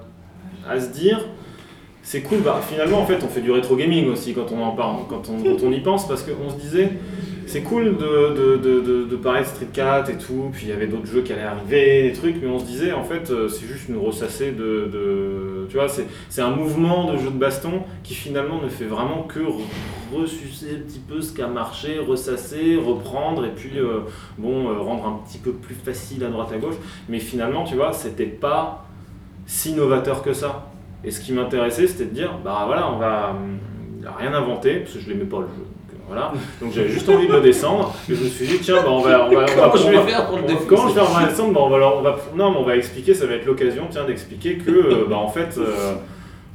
[0.68, 1.24] à se dire
[2.04, 2.40] c'est cool.
[2.40, 5.80] Bah, finalement, on fait du rétro gaming aussi quand on en parle, quand on, y
[5.80, 6.92] pense, parce qu'on se disait,
[7.46, 10.86] c'est cool de, de, de, parler de Street 4 et tout, puis il y avait
[10.86, 13.66] d'autres jeux qui allaient arriver, des trucs, mais on se disait, en fait, euh, c'est
[13.66, 15.66] juste une ressassée de.
[15.70, 19.40] tu vois, c'est un mouvement de jeu de baston qui finalement ne fait vraiment que
[20.14, 24.00] ressucer un petit peu ce qui a marché, ressasser, reprendre, et puis, euh,
[24.36, 26.76] bon, euh, rendre un petit peu plus facile à droite à gauche.
[27.08, 28.86] Mais finalement, tu vois, c'était pas
[29.46, 30.73] si novateur que ça.
[31.04, 33.36] Et ce qui m'intéressait, c'était de dire, bah voilà, on va
[34.18, 35.52] rien inventer, parce que je l'aimais pas le jeu.
[35.52, 36.32] Donc, euh, voilà.
[36.60, 37.94] Donc j'avais juste envie de le descendre.
[38.08, 39.26] Et je me suis dit, tiens, bah, on va.
[39.26, 41.28] On va, on va Comment je vais faire pour le défoncer Comment je vais faire
[41.28, 41.52] descendre?
[41.52, 44.04] Bah, on va, on va, Non, mais on va expliquer, ça va être l'occasion, tiens,
[44.04, 45.58] d'expliquer que, euh, bah, en fait.
[45.58, 45.94] Euh,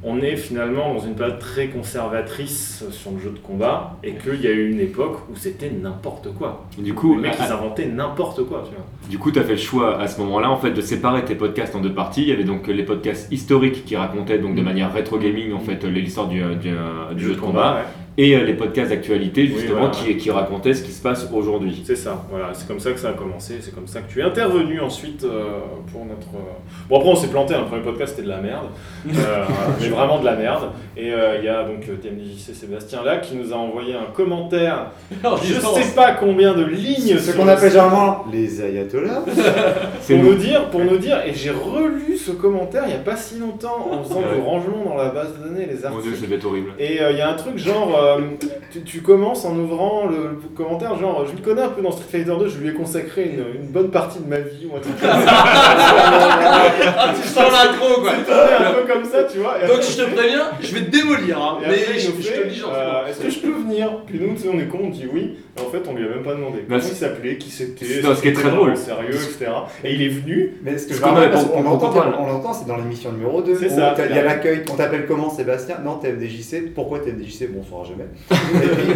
[0.02, 4.40] on est finalement dans une période très conservatrice sur le jeu de combat et qu'il
[4.40, 6.66] y a eu une époque où c'était n'importe quoi.
[6.78, 8.64] Du coup, les mecs ils inventaient n'importe quoi.
[8.66, 8.84] Tu vois.
[9.10, 11.34] Du coup, tu as fait le choix à ce moment-là en fait de séparer tes
[11.34, 12.22] podcasts en deux parties.
[12.22, 14.64] Il y avait donc les podcasts historiques qui racontaient donc de mm.
[14.64, 16.70] manière rétro gaming en fait l'histoire du, du,
[17.14, 17.84] du, jeu de combat
[18.16, 21.82] et euh, les podcasts d'actualité justement qui, qui, racontaient ce qui se passe aujourd'hui.
[21.84, 24.20] C'est ça, voilà, c'est comme ça que ça a commencé, c'est comme ça que tu
[24.20, 25.60] es intervenu ensuite euh,
[25.92, 26.34] pour notre...
[26.34, 28.66] Euh, bon après on s'est planté, hein, le premier podcast c'était de la merde,
[29.06, 33.52] mais vraiment de la merde, et il y a donc TMDJC Sébastien là qui nous
[33.52, 34.90] a envoyé un commentaire,
[35.42, 37.18] je sais pas combien de lignes...
[37.18, 39.22] Ce qu'on appelle généralement les ayatollahs.
[40.06, 43.16] pour nous dire, pour nous dire, et j'ai relu ce commentaire il y a pas
[43.16, 46.10] si longtemps en faisant le rangement dans la base de données, les articles.
[46.10, 46.72] Mon dieu, ça horrible.
[46.78, 47.99] Et il y a un truc genre...
[48.00, 48.18] Euh,
[48.84, 52.32] tu, commences en ouvrant le, commentaire, genre, je le connais un peu dans Street Fighter
[52.38, 55.08] 2, je lui ai consacré une, bonne partie de ma vie, ou un truc comme
[55.08, 55.18] ça.
[55.26, 58.12] ah, tu sens l'intro, quoi.
[58.12, 59.58] Un peu comme ça, tu vois.
[59.66, 62.72] Donc, je te préviens, je vais te démolir, hein, mais je, te le dis gentiment.
[62.74, 63.90] Euh, est-ce que je peux venir?
[64.06, 65.36] Puis nous, tu sais, on est con, on dit oui.
[65.66, 66.60] En fait, on lui a même pas demandé.
[66.66, 68.76] Comment il s'appelait, qui c'était, ce qui est très drôle.
[68.76, 69.50] Sérieux, etc.
[69.84, 70.54] Et il est venu.
[70.62, 73.56] Mais ce que je on l'entend, c'est dans l'émission numéro 2.
[73.56, 73.94] C'est ça.
[74.08, 75.78] Il y a l'accueil, on t'appelle comment Sébastien?
[75.84, 76.74] Non, TMDJC.
[76.74, 78.06] Pourquoi TMDJC Bon, on saura jamais.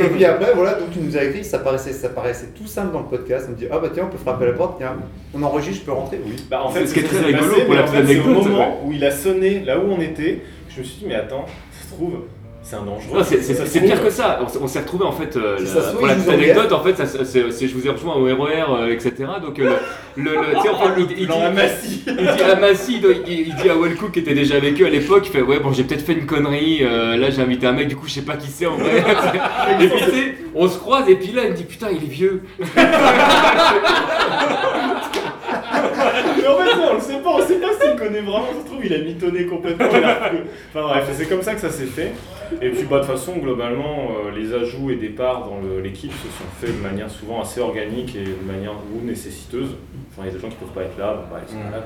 [0.05, 2.93] et, puis, après, voilà, donc tu nous as écrit, ça paraissait, ça paraissait tout simple
[2.93, 3.47] dans le podcast.
[3.49, 4.97] On me dit, ah bah tiens, on peut frapper à la porte, tiens,
[5.35, 6.21] on enregistre, je peux rentrer?
[6.25, 6.37] Oui.
[6.51, 8.27] Bah en fait, ce qui est très rigolo pour la petite anecdote.
[8.27, 11.15] au moment où il a sonné là où on était, je me suis dit, mais
[11.15, 12.23] attends, ça se trouve,
[12.65, 13.23] C'est un dangereux.
[13.23, 14.41] C'est pire que ça.
[14.61, 15.37] On, s'est retrouvé en fait.
[15.37, 15.59] Euh,
[15.97, 19.13] pour la petite anecdote, en fait, c'est je vous ai rejoint au RER, euh, etc.
[19.43, 19.77] Donc euh,
[20.17, 20.37] le, le,
[20.99, 22.03] il, il, dit à Massy.
[22.07, 25.25] Il dit à Massy, il, dit à Wellcook qui était déjà avec eux à l'époque,
[25.27, 26.79] il fait ouais bon j'ai peut-être fait une connerie.
[26.81, 28.99] là j'ai invité un mec, du coup je sais pas qui c'est en vrai.
[29.81, 32.03] et puis tu sais, on se croise et puis là il me dit putain il
[32.03, 32.43] est vieux.
[36.37, 38.61] Mais en fait, non, on le sait pas, on sait pas s'il connaît vraiment, ça
[38.61, 39.87] se trouve, il a mitonné complètement.
[39.87, 42.13] Enfin bref, c'est comme ça que ça s'est fait.
[42.61, 46.29] Et puis, bah, de toute façon, globalement, euh, les ajouts et départs dans l'équipe se
[46.29, 49.71] sont faits de manière souvent assez organique et de manière ou nécessiteuse.
[50.11, 51.85] Enfin, il y a des gens qui peuvent pas être là, bah, ils sont là.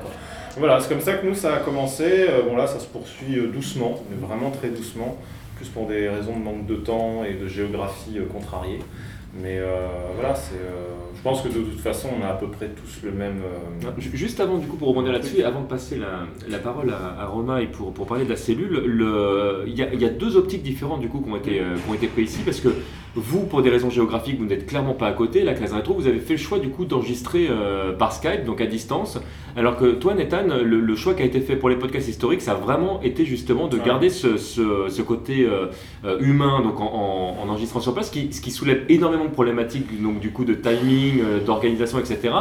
[0.57, 2.25] Voilà, c'est comme ça que nous, ça a commencé.
[2.29, 5.17] Euh, bon, là, ça se poursuit euh, doucement, mais vraiment très doucement,
[5.55, 8.79] plus pour des raisons de manque de temps et de géographie contrariée.
[9.33, 9.59] Mais
[10.15, 10.59] voilà, c'est
[11.19, 13.41] je pense que de toute façon, on a à peu près tous le même.
[13.43, 16.93] Euh, ah, juste avant, du coup, pour rebondir là-dessus, avant de passer la, la parole
[16.93, 18.81] à, Romain et pour, pour parler de la cellule,
[19.67, 22.07] il y, y, a deux optiques différentes du coup qui ont été, euh, qui été
[22.07, 22.69] prises ici parce que
[23.15, 25.43] vous, pour des raisons géographiques, vous n'êtes clairement pas à côté.
[25.43, 28.61] La classe rétro, vous avez fait le choix du coup d'enregistrer euh, par Skype, donc
[28.61, 29.19] à distance.
[29.55, 32.51] Alors que toi, Nathan, le, choix qui a été fait pour les podcasts historiques, ça
[32.51, 35.47] a vraiment été justement de garder ce, ce, côté
[36.19, 40.01] humain, donc en, en, enregistrant sur place, ce qui, ce qui soulève énormément de problématiques,
[40.01, 42.33] donc du coup de timing euh, d'organisation, etc.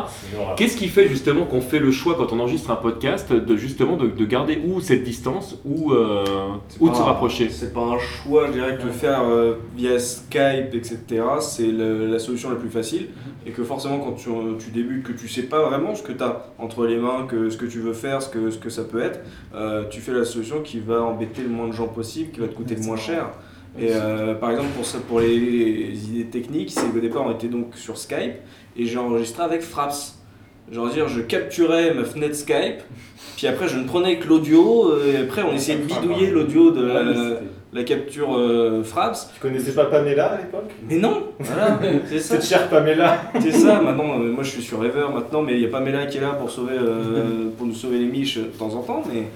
[0.56, 3.96] Qu'est-ce qui fait justement qu'on fait le choix quand on enregistre un podcast de justement
[3.96, 6.24] de, garder ou cette distance ou, euh,
[6.80, 7.48] ou de se rapprocher?
[7.50, 10.98] C'est pas un choix, je dirais que le faire euh, via Skype, etc.
[11.40, 13.08] C'est la solution la plus facile
[13.46, 16.22] et que forcément quand tu, tu, débutes, que tu sais pas vraiment ce que tu
[16.22, 18.84] as entre les mains, que ce que tu veux faire, ce que, ce que ça
[18.84, 19.20] peut être,
[19.90, 22.54] tu fais la solution qui va embêter le moins de gens possible, qui va te
[22.54, 23.30] coûter le moins cher.
[23.78, 23.90] Et
[24.40, 27.96] par exemple, pour, ça, pour les, idées techniques, c'est qu'au départ, on était donc sur
[27.96, 28.34] Skype
[28.76, 30.18] et j'ai enregistré avec Fraps.
[30.70, 32.82] Genre dire, je capturais ma fenêtre Skype,
[33.36, 36.70] puis après je ne prenais que l'audio, euh, et après on essayait de bidouiller l'audio
[36.70, 37.40] de la,
[37.84, 39.30] capture euh, Fraps.
[39.34, 40.70] Tu connaissais pas Pamela à l'époque?
[40.88, 41.78] Mais non Voilà,
[42.08, 42.34] c'est ça.
[42.34, 45.60] Cette chère Pamela C'est ça, maintenant, euh, moi je suis sur Ever maintenant, mais il
[45.60, 46.76] y a Pamela qui est là pour, sauver,
[47.56, 49.28] pour nous sauver les miches de temps en temps, mais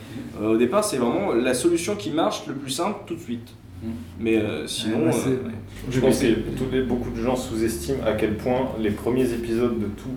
[0.44, 3.48] au départ c'est vraiment la solution qui marche le plus simple tout de suite.
[3.82, 3.88] Mm.
[4.20, 5.08] Mais euh, sinon.
[5.08, 5.36] Euh,
[5.90, 10.14] je pense que beaucoup de gens sous-estiment à quel point les premiers épisodes de tout,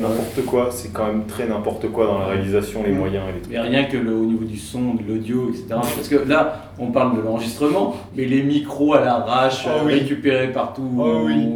[0.00, 3.40] n'importe quoi, c'est quand même très n'importe quoi dans la réalisation, les moyens et les
[3.40, 3.52] trucs.
[3.52, 5.66] Mais rien que le, au niveau du son, de l'audio, etc.
[5.70, 10.88] Parce que là, on parle de l'enregistrement, mais les micros à l'arrache, oh récupérés partout.
[10.98, 11.48] Oh oui.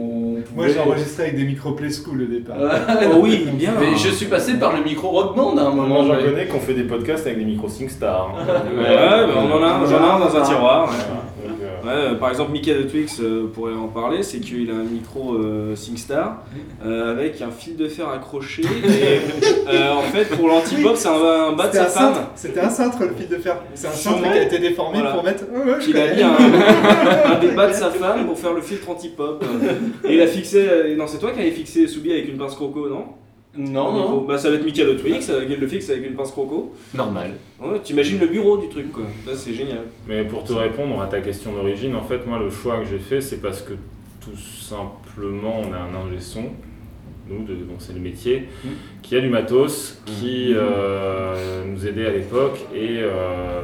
[0.55, 2.57] Moi j'ai enregistré avec des micros Play School au départ.
[3.13, 3.73] oh oui, bien.
[3.79, 6.03] Mais je suis passé par le micro Rock Band à un moment.
[6.03, 8.35] Moi j'en connais qu'on fait des podcasts avec des micros SingStar.
[8.37, 10.89] ouais, bah, on en a, un dans un tiroir.
[10.89, 10.95] Ouais,
[12.19, 15.75] par exemple, Mika de Twix euh, pourrait en parler, c'est qu'il a un micro euh,
[15.75, 16.43] SingStar
[16.85, 18.63] euh, avec un fil de fer accroché.
[18.63, 22.15] Et en fait, pour l'anti-pop, c'est un, bas de sa femme.
[22.35, 23.57] C'était un cintre le fil de fer.
[23.75, 25.45] C'est un cintre qui a été déformé pour mettre.
[25.89, 29.45] il a mis un, des bas de sa femme pour faire le filtre anti-pop.
[30.05, 30.95] Et il a fixé.
[30.97, 33.05] Non, c'est toi qui avais fixé Soubi avec une pince croco, non?
[33.57, 34.21] Non, non.
[34.23, 36.75] Bah, ça va être Michael de Twix, il le fixe avec une pince croco.
[36.95, 37.33] Normal.
[37.61, 39.05] Ouais, t'imagines le bureau du truc, quoi.
[39.27, 39.85] Ça, c'est génial.
[40.09, 42.99] Mais pour te répondre à ta question d'origine, en fait, moi, le choix que j'ai
[42.99, 43.75] fait, c'est parce que
[44.21, 46.45] tout simplement, on a un ingé son,
[47.29, 48.69] nous, de, donc c'est le métier, mm.
[49.03, 50.57] qui a du matos, qui mm.
[50.57, 53.61] euh, nous aidait à l'époque, et euh,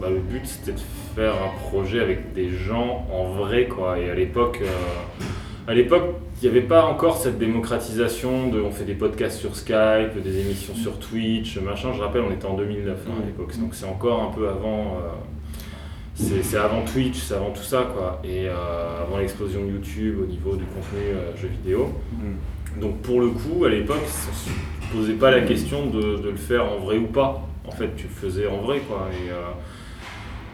[0.00, 0.80] bah, le but, c'était de
[1.16, 3.98] faire un projet avec des gens en vrai, quoi.
[3.98, 4.60] Et à l'époque.
[4.62, 5.24] Euh,
[5.68, 9.54] à l'époque, il n'y avait pas encore cette démocratisation de on fait des podcasts sur
[9.54, 11.92] Skype, des émissions sur Twitch, machin.
[11.94, 14.96] Je rappelle, on était en 2009 hein, à l'époque, donc c'est encore un peu avant.
[14.96, 18.20] Euh, c'est avant Twitch, c'est avant tout ça, quoi.
[18.24, 21.92] Et euh, avant l'explosion de YouTube au niveau du contenu euh, jeux vidéo.
[22.12, 22.80] Mm.
[22.80, 26.30] Donc pour le coup, à l'époque, on ne se posait pas la question de, de,
[26.30, 27.46] le faire en vrai ou pas.
[27.68, 29.08] En fait, tu le faisais en vrai, quoi.
[29.12, 29.30] Et,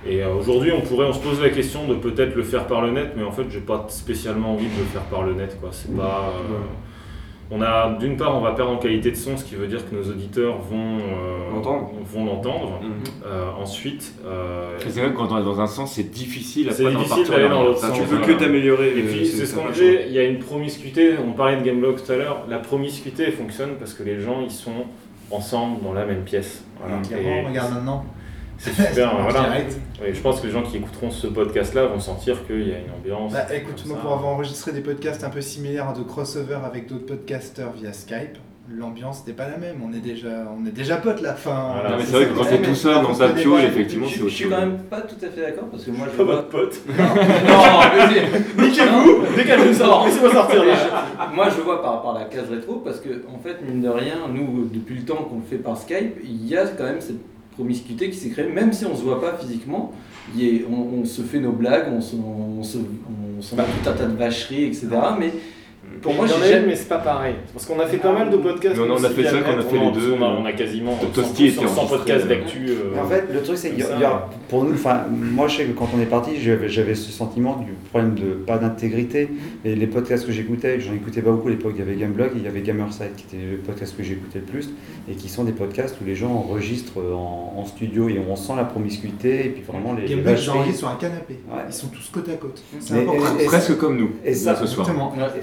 [0.06, 2.82] et euh, aujourd'hui, on pourrait, on se pose la question de peut-être le faire par
[2.82, 5.58] le net, mais en fait, j'ai pas spécialement envie de le faire par le net,
[5.60, 5.70] quoi.
[5.72, 6.32] C'est pas.
[6.50, 6.58] Euh,
[7.50, 9.88] on a, d'une part, on va perdre en qualité de son, ce qui veut dire
[9.88, 12.80] que nos auditeurs vont euh, vont l'entendre.
[12.82, 13.24] Mhm.
[13.58, 14.14] ensuite,
[14.80, 16.68] c'est vrai que quand on est dans un sens, c'est difficile.
[16.72, 17.98] C'est difficile d'aller dans l'autre sens.
[17.98, 18.98] Tu peux que t'améliorer.
[18.98, 19.96] Et puis, c'est ce qu'on dit.
[20.06, 21.14] Il y a une promiscuité.
[21.26, 22.44] On parlait de Gameblog tout à l'heure.
[22.48, 24.84] La promiscuité fonctionne parce que les gens, ils sont
[25.30, 26.64] ensemble dans la même pièce.
[26.78, 27.48] Voilà.
[27.48, 28.04] regarde maintenant?
[28.58, 29.54] C'est super, voilà.
[30.12, 32.90] je pense que les gens qui écouteront ce podcast-là vont sentir qu'il y a une
[32.90, 33.32] ambiance.
[33.32, 37.06] Bah, écoute, moi, pour avoir enregistré des podcasts un peu similaires de crossover avec d'autres
[37.06, 38.36] podcasters via Skype,
[38.68, 39.76] l'ambiance n'est pas la même.
[39.86, 41.34] On est déjà, on est déjà potes là.
[41.34, 44.28] Fin, mais c'est vrai que quand t'es tout seul dans ta piole, effectivement, c'est Je
[44.28, 46.16] suis quand même pas tout à fait d'accord parce que moi je.
[46.16, 46.80] Pas votre pote.
[46.88, 50.64] Non, non Niquez-vous, dégagez sort, laissez-moi sortir.
[51.34, 53.88] Moi je vois par rapport à la case rétro parce que en fait mine de
[53.88, 57.00] rien, nous depuis le temps qu'on le fait par Skype, il y a quand même
[57.00, 57.20] cette
[57.58, 59.92] promiscuité qui s'est créée, même si on se voit pas physiquement.
[60.70, 62.62] on, se fait nos blagues, on, se, on,
[63.42, 64.86] tout un tas de vacheries, etc.
[66.02, 67.34] pour moi, j'ai mais c'est pas pareil.
[67.52, 68.76] Parce qu'on a fait pas mal de podcasts.
[68.76, 70.12] Non, non, on a fait ça, qu'on a fait les deux.
[70.18, 72.68] On a, quasiment 100, podcasts d'actu.
[72.68, 75.64] Euh, en fait, le truc, c'est qu'il y, a, pour nous, enfin, moi, je sais
[75.64, 79.28] que quand on est parti, j'avais ce sentiment du problème de pas d'intégrité.
[79.64, 81.72] Et les podcasts que j'écoutais, j'en écoutais pas beaucoup à l'époque.
[81.76, 84.40] Il y avait Gameblog et il y avait Gamerside, qui était le podcast que j'écoutais
[84.40, 84.70] le plus,
[85.10, 88.64] et qui sont des podcasts où les gens enregistrent en, studio et on sent la
[88.64, 89.46] promiscuité.
[89.46, 90.06] Et puis vraiment, les.
[90.08, 91.38] Gameblog, j'enregistre sur un canapé.
[91.66, 92.62] Ils sont tous côte à côte.
[92.80, 93.04] C'est
[93.46, 94.10] Presque comme nous.
[94.24, 94.88] Et ça, ce soir.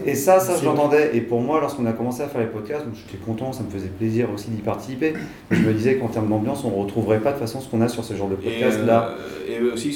[0.06, 1.16] Et ça, ça, je l'entendais.
[1.16, 3.88] Et pour moi, lorsqu'on a commencé à faire les podcasts, j'étais content, ça me faisait
[3.88, 5.14] plaisir aussi d'y participer.
[5.52, 7.82] je me disais qu'en termes d'ambiance, on ne retrouverait pas de toute façon ce qu'on
[7.82, 9.16] a sur ce genre de podcast là.
[9.48, 9.92] Et, euh, aussi,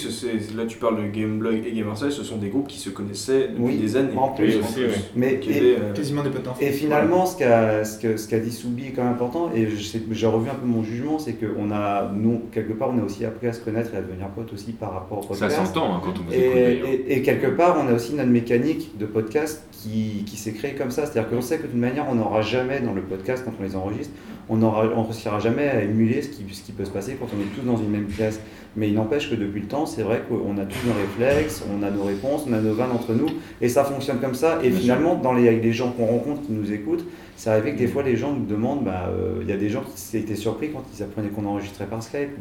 [0.55, 3.77] là tu parles de Gameblog et Gamerside, ce sont des groupes qui se connaissaient depuis
[3.77, 4.09] des années.
[4.15, 4.81] En plus, aussi,
[5.15, 8.91] mais euh, quasiment des potes Et finalement, ce qu'a ce que, ce dit Soubi est
[8.91, 9.67] quand même important, et
[10.11, 13.25] j'ai revu un peu mon jugement, c'est qu'on a, nous, quelque part, on a aussi
[13.25, 15.55] appris à se connaître et à devenir potes aussi par rapport au podcast.
[15.55, 18.29] Ça s'entend hein, quand on vous et, et, et, quelque part, on a aussi notre
[18.29, 21.05] mécanique de podcast qui, qui s'est créée comme ça.
[21.05, 23.75] C'est-à-dire qu'on sait que d'une manière, on n'aura jamais dans le podcast, quand on les
[23.75, 24.13] enregistre,
[24.47, 27.41] on ne réussira jamais à émuler ce qui, ce qui peut se passer quand on
[27.41, 28.39] est tous dans une même pièce.
[28.75, 31.83] Mais il n'empêche que depuis le temps, c'est vrai qu'on a tous nos réflexes, on
[31.83, 33.27] a nos réponses, on a nos vannes entre nous,
[33.61, 34.59] et ça fonctionne comme ça.
[34.63, 37.05] Et finalement, dans les, les gens qu'on rencontre qui nous écoutent,
[37.39, 39.69] c'est arrivé que des fois les gens nous demandent, bah, euh, il y a des
[39.69, 42.31] gens qui étaient surpris quand ils apprenaient qu'on enregistrait par Skype.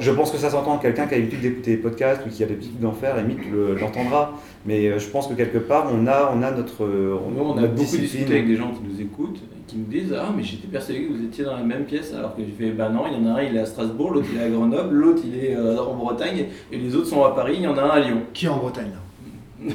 [0.00, 2.46] je pense que ça s'entend, quelqu'un qui a l'habitude d'écouter les podcasts ou qui a
[2.48, 3.38] l'habitude d'en faire, limite
[3.80, 4.32] l'entendra.
[4.66, 6.82] Mais euh, je pense que quelque part, on a, on a notre.
[6.84, 10.32] On, on a beaucoup discuté avec des gens qui nous écoutent, qui nous disent Ah,
[10.36, 12.88] mais j'étais persuadé que vous étiez dans la même pièce, alors que j'ai fait Bah
[12.88, 14.92] non, il y en a un, il est à Strasbourg, l'autre il est à Grenoble,
[14.92, 17.78] l'autre il est euh, en Bretagne, et les autres sont à Paris, il y en
[17.78, 18.22] a un à Lyon.
[18.34, 18.90] Qui est en Bretagne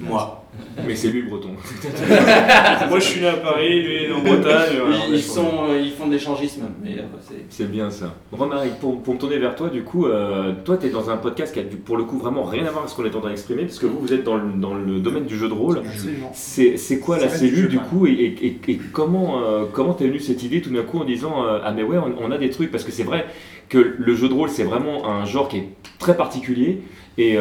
[0.00, 0.39] Moi.
[0.86, 1.50] Mais c'est lui le breton.
[2.88, 4.76] Moi je suis né à Paris, lui est en Bretagne.
[5.10, 6.62] ils, sont, euh, ils font de l'échangisme.
[6.86, 7.02] Euh,
[7.48, 8.14] c'est bien ça.
[8.32, 11.16] Romaric, pour, pour me tourner vers toi, du coup, euh, toi tu es dans un
[11.16, 13.20] podcast qui a pour le coup vraiment rien à voir avec ce qu'on est en
[13.20, 15.82] train d'exprimer, puisque vous, vous êtes dans le, dans le domaine du jeu de rôle.
[16.32, 19.40] C'est quoi la cellule du, coup et, et, et, comment
[19.72, 22.38] comment t'es venu cette idée tout d'un coup en disant Ah mais ouais, on, a
[22.38, 23.26] des trucs, parce que c'est vrai
[23.68, 25.68] que le jeu de rôle c'est vraiment un genre qui est
[25.98, 26.82] très particulier
[27.18, 27.36] et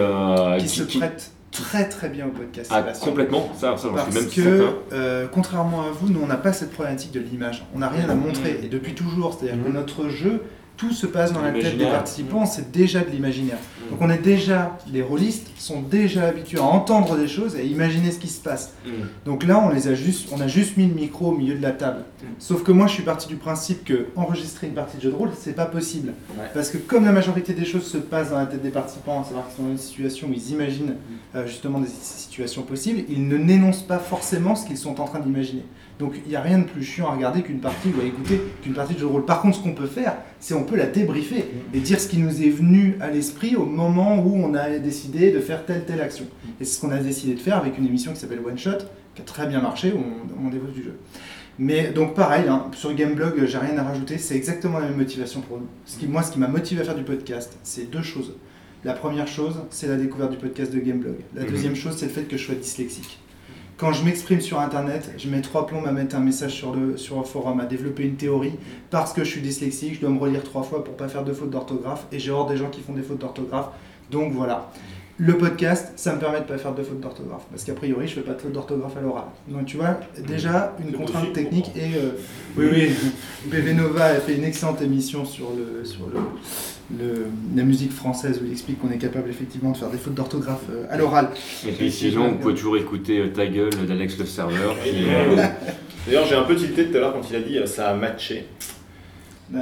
[0.59, 2.71] qui, se prête très très bien au podcast.
[2.73, 6.53] Ah, complètement, ça, ça Parce même que, euh, contrairement à vous, nous on n'a pas
[6.53, 7.65] cette problématique de l'image.
[7.75, 9.33] On n'a rien à montrer, et depuis toujours.
[9.33, 10.43] C'est-à-dire que notre jeu
[10.79, 13.57] tout se passe dans la tête des participants, c'est déjà de l'imaginaire.
[13.57, 13.89] Mm.
[13.91, 17.63] Donc on est déjà, les rôlistes sont déjà habitués à entendre des choses et à
[17.63, 18.73] imaginer ce qui se passe.
[18.85, 18.89] Mm.
[19.25, 21.61] Donc là, on les a juste, on a juste mis le micro au milieu de
[21.61, 22.05] la table.
[22.21, 22.25] Mm.
[22.39, 25.15] Sauf que moi, je suis parti du principe que enregistrer une partie de jeu de
[25.15, 26.13] rôle, c'est pas possible,
[26.53, 29.25] parce que comme la majorité des choses se passent dans la tête des participants, à
[29.25, 30.95] savoir qu'ils sont dans une situation où ils imaginent
[31.35, 35.19] euh, justement des situations possibles, ils ne n'énoncent pas forcément ce qu'ils sont en train
[35.19, 35.65] d'imaginer.
[35.99, 38.41] Donc il n'y a rien de plus chiant à regarder qu'une partie ou à écouter
[38.63, 39.25] qu'une partie de jeu de rôle.
[39.25, 42.17] Par contre, ce qu'on peut faire, c'est on peut la débriefer et dire ce qui
[42.17, 45.99] nous est venu à l'esprit au moment où on a décidé de faire telle telle
[45.99, 46.25] action.
[46.61, 48.77] Et c'est ce qu'on a décidé de faire avec une émission qui s'appelle One Shot,
[49.13, 50.95] qui a très bien marché, où on, on développe du jeu.
[51.57, 55.41] Mais donc pareil, hein, sur Gameblog, j'ai rien à rajouter, c'est exactement la même motivation
[55.41, 55.67] pour nous.
[55.85, 58.35] Ce qui, moi, ce qui m'a motivé à faire du podcast, c'est deux choses.
[58.85, 61.15] La première chose, c'est la découverte du podcast de Gameblog.
[61.35, 61.49] La mhm.
[61.49, 63.19] deuxième chose, c'est le fait que je sois dyslexique
[63.79, 66.97] quand je m'exprime sur Internet, je mets trois plombs à mettre un message sur le,
[66.97, 68.51] sur un forum, à développer une théorie.
[68.89, 71.31] Parce que je suis dyslexique, je dois me relire trois fois pour pas faire de
[71.31, 72.05] fautes d'orthographe.
[72.11, 73.69] Et j'ai hors des gens qui font des fautes d'orthographe.
[74.11, 74.69] Donc voilà.
[75.17, 77.43] Le podcast, ça me permet de pas faire de fautes d'orthographe.
[77.49, 79.25] Parce qu'a priori, je fais pas de fautes d'orthographe à l'oral.
[79.47, 81.71] Donc tu vois, déjà, une contrainte technique.
[81.77, 82.11] Et euh,
[82.57, 82.91] oui, oui,
[83.49, 86.19] PV Nova a fait une excellente émission sur le, sur le,
[87.55, 90.63] la musique française où il explique qu'on est capable effectivement de faire des fautes d'orthographe
[90.71, 91.29] euh, à l'oral.
[91.67, 94.75] Et puis sinon, vous pouvez toujours écouter euh, Ta gueule d'Alex le serveur.
[96.07, 97.93] D'ailleurs, j'ai un peu tilté tout à l'heure quand il a dit euh, ça a
[97.93, 98.45] matché.
[99.49, 99.59] Bah,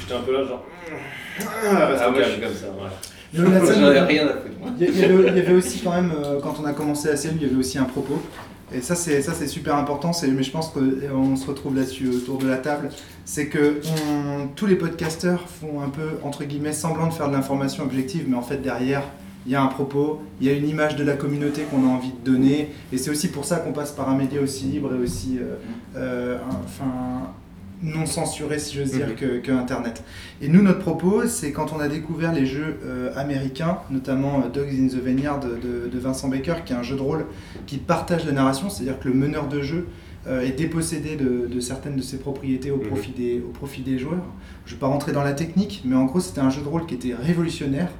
[0.00, 0.64] J'étais un peu là, genre.
[1.40, 2.66] Ah, ah comme ça.
[3.32, 6.12] Il y, avait aussi quand même,
[6.42, 8.22] quand on a commencé la série, il y avait aussi un propos.
[8.72, 10.10] Et ça, c'est ça, c'est super important.
[10.22, 12.90] Mais je pense qu'on se retrouve là-dessus autour de la table.
[13.24, 13.80] C'est que
[14.54, 18.36] tous les podcasteurs font un peu entre guillemets semblant de faire de l'information objective, mais
[18.36, 19.02] en fait derrière,
[19.46, 21.88] il y a un propos, il y a une image de la communauté qu'on a
[21.88, 22.72] envie de donner.
[22.92, 25.54] Et c'est aussi pour ça qu'on passe par un média aussi libre et aussi, euh,
[25.96, 27.32] euh, enfin,
[27.82, 29.40] non censuré, si j'ose dire, mhm.
[29.42, 30.02] que, Internet.
[30.40, 34.48] Et nous, notre propos, c'est quand on a découvert les jeux euh, américains, notamment euh,
[34.48, 37.26] Dogs in the Vineyard de, Vincent Baker, qui est un jeu de rôle
[37.66, 39.86] qui partage la narration, c'est-à-dire que le meneur de jeu
[40.26, 42.88] euh, est dépossédé de, certaines de ses propriétés au mhm.
[42.88, 44.24] profit, des, au profit des joueurs.
[44.64, 46.68] Je ne vais pas rentrer dans la technique, mais en gros, c'était un jeu de
[46.68, 47.90] rôle qui était révolutionnaire,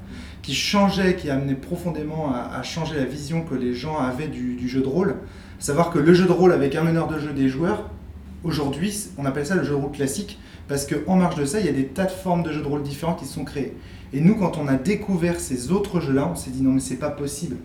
[0.43, 4.69] qui changeait, qui amenait profondément à, changer la vision que les gens avaient du, du
[4.69, 5.17] jeu de rôle.
[5.59, 7.91] Savoir que le jeu de rôle avec un meneur de jeu des joueurs,
[8.47, 11.67] aujourd'hui, on appelle ça le jeu de rôle classique, parce qu'en marge de ça, il
[11.67, 13.77] y a des tas de formes de jeux de rôle différents qui sont créés.
[14.13, 16.97] Et nous, quand on a découvert ces autres jeux-là, on s'est dit non mais c'est
[16.97, 17.57] pas possible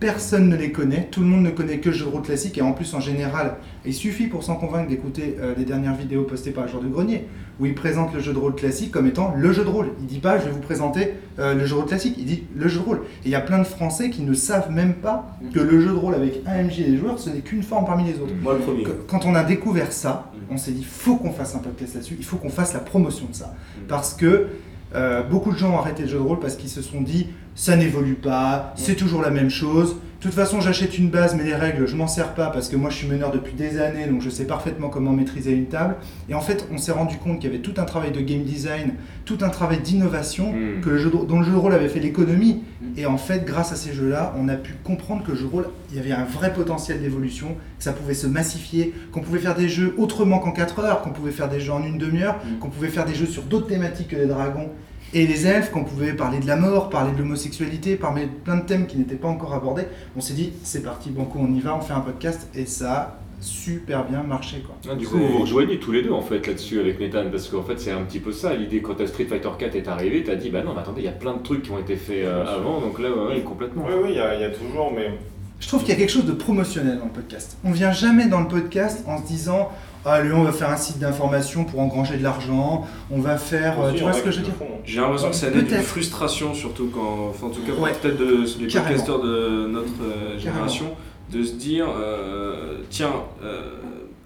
[0.00, 2.56] personne ne les connaît, tout le monde ne connaît que le jeu de rôle classique
[2.56, 6.24] et en plus en général, il suffit pour s'en convaincre d'écouter euh, les dernières vidéos
[6.24, 7.26] postées par le jour de grenier
[7.60, 9.90] où il présente le jeu de rôle classique comme étant le jeu de rôle.
[10.00, 12.44] Il dit pas je vais vous présenter euh, le jeu de rôle classique, il dit
[12.56, 13.02] le jeu de rôle.
[13.24, 15.90] Et il y a plein de Français qui ne savent même pas que le jeu
[15.90, 18.32] de rôle avec un MJ et des joueurs ce n'est qu'une forme parmi les autres.
[18.42, 18.84] Moi le premier.
[19.06, 22.24] Quand on a découvert ça, on s'est dit faut qu'on fasse un podcast là-dessus, il
[22.24, 23.54] faut qu'on fasse la promotion de ça
[23.86, 24.46] parce que
[24.94, 27.28] euh, beaucoup de gens ont arrêté le jeu de rôle parce qu'ils se sont dit
[27.60, 29.90] ça n'évolue pas, c'est toujours la même chose.
[29.90, 32.76] De toute façon, j'achète une base, mais les règles, je m'en sers pas parce que
[32.76, 35.96] moi je suis meneur depuis des années, donc je sais parfaitement comment maîtriser une table.
[36.30, 38.44] Et en fait, on s'est rendu compte qu'il y avait tout un travail de game
[38.44, 38.94] design,
[39.26, 40.80] tout un travail d'innovation hmm.
[40.80, 42.62] que le jeu dont le jeu de rôle avait fait l'économie.
[42.96, 45.50] Et en fait, grâce à ces jeux-là, on a pu comprendre que le jeu de
[45.50, 49.38] rôle, il y avait un vrai potentiel d'évolution, que ça pouvait se massifier, qu'on pouvait
[49.38, 52.36] faire des jeux autrement qu'en 4 heures, qu'on pouvait faire des jeux en une demi-heure,
[52.36, 52.58] hmm.
[52.58, 54.70] qu'on pouvait faire des jeux sur d'autres thématiques que les dragons
[55.12, 58.56] et les elfes, qu'on pouvait parler de la mort, parler de l'homosexualité, parler de plein
[58.56, 61.60] de thèmes qui n'étaient pas encore abordés, on s'est dit c'est parti, Banco, on y
[61.60, 64.76] va, on fait un podcast et ça a super bien marché quoi.
[64.88, 67.48] Ah, du coup, vous vous rejoignez tous les deux en fait là-dessus avec Nathan parce
[67.48, 70.30] qu'en fait c'est un petit peu ça l'idée quand Street Fighter 4 est arrivé, tu
[70.30, 71.96] as dit bah non, mais attendez, il y a plein de trucs qui ont été
[71.96, 73.86] faits euh, avant donc là ouais, complètement.
[73.88, 75.10] Oui, oui, il y, a toujours, mais.
[75.58, 77.58] Je trouve qu'il y a quelque chose de promotionnel dans le podcast.
[77.64, 79.70] On vient jamais dans le podcast en se disant
[80.04, 83.80] allez, on va faire un site d'information pour engranger de l'argent, on va faire.
[83.80, 86.54] Euh, tu vois ce que je veux dire J'ai l'impression que ça naît d'une frustration,
[86.54, 87.28] surtout quand.
[87.30, 90.86] Enfin, en tout cas, peut-être de, les podcasteurs de notre euh, génération,
[91.32, 93.12] de se dire euh, tiens,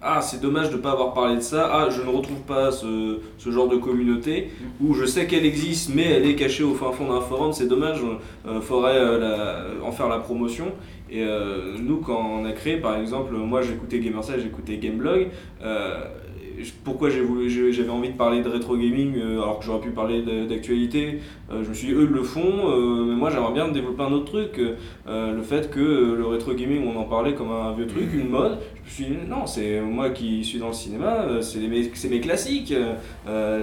[0.07, 2.71] ah, c'est dommage de ne pas avoir parlé de ça, ah, je ne retrouve pas
[2.71, 4.85] ce, ce genre de communauté, mm.
[4.85, 7.67] où je sais qu'elle existe, mais elle est cachée au fin fond d'un forum, c'est
[7.67, 7.97] dommage,
[8.47, 9.01] il faudrait
[9.83, 10.65] en faire la promotion.
[11.09, 15.27] Et euh, nous, quand on a créé, par exemple, moi j'écoutais Gamerside, j'écoutais Gameblog.
[15.63, 16.05] Euh,
[16.85, 21.19] pourquoi j'avais envie de parler de rétro gaming euh, alors que j'aurais pu parler d'actualité
[21.51, 24.61] Je me suis dit, eux le font, mais moi j'aimerais bien développer un autre truc.
[25.05, 28.57] le fait que le rétro gaming, on en parlait comme un vieux truc, une mode,
[28.85, 32.19] je me suis dit, non, c'est moi qui suis dans le cinéma, c'est mes, mes,
[32.21, 32.73] classiques.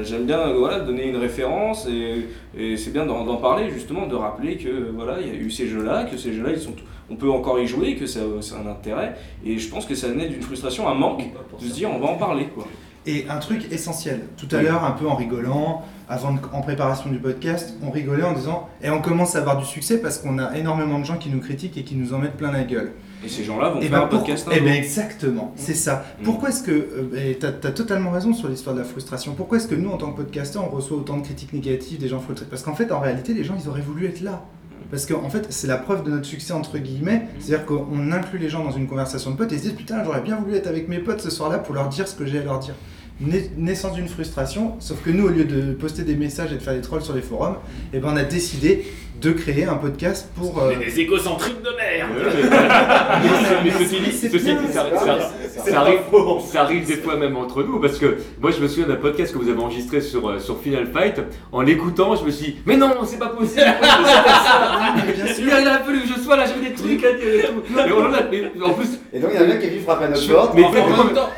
[0.03, 2.27] J'aime bien voilà, donner une référence et,
[2.57, 5.67] et c'est bien d'en parler justement, de rappeler que voilà, il y a eu ces
[5.67, 6.75] jeux-là, que ces jeux-là ils sont
[7.11, 9.17] on peut encore y jouer, que c'est un intérêt.
[9.45, 11.25] Et je pense que ça naît d'une frustration, un manque,
[11.61, 12.47] de se dire on va en parler.
[12.55, 12.67] Quoi.
[13.05, 17.19] Et un truc essentiel, tout à l'heure, un peu en rigolant, avant en préparation du
[17.19, 20.57] podcast, on rigolait en disant et on commence à avoir du succès parce qu'on a
[20.57, 22.93] énormément de gens qui nous critiquent et qui nous en mettent plein la gueule.
[23.25, 24.49] Et ces gens-là vont faire ben un podcast.
[24.53, 26.05] Eh ben exactement, c'est ça.
[26.21, 26.25] Mm.
[26.25, 29.69] Pourquoi est-ce que, euh, tu as, totalement raison sur l'histoire de la frustration, pourquoi est-ce
[29.69, 32.47] que nous, en tant que podcasteurs, on reçoit autant de critiques négatives, des gens frustrés?
[32.49, 34.45] Parce qu'en fait, en réalité, les gens, ils auraient voulu être là.
[34.91, 37.29] Parce qu'en fait, c'est la preuve de notre succès, entre guillemets.
[37.41, 40.03] C'est-à-dire qu'on inclut les gens dans une conversation de potes et ils se disent Putain,
[40.05, 42.39] j'aurais bien voulu être avec mes potes ce soir-là pour leur dire ce que j'ai
[42.39, 42.75] à leur dire.
[43.57, 46.75] Naissance d'une frustration, sauf que nous, au lieu de poster des messages et de faire
[46.75, 47.57] des trolls sur les forums,
[47.93, 48.85] eh ben, on a décidé
[49.23, 50.61] de créer un podcast pour.
[50.61, 50.75] Euh...
[50.75, 52.11] Des égocentriques de merde
[53.63, 53.71] Mais
[55.71, 56.01] ça arrive,
[56.45, 59.33] ça arrive des fois même entre nous, parce que moi je me souviens d'un podcast
[59.33, 61.21] que vous avez enregistré sur, euh, sur Final Fight.
[61.53, 63.63] En l'écoutant, je me suis dit, mais non, c'est pas possible
[65.39, 68.65] Il a fallu que je sois là, j'avais des trucs à dire et tout.
[68.65, 68.99] En plus.
[69.13, 70.55] Et donc il y a un mec qui frapper à notre porte.
[70.55, 71.29] Mais en même temps,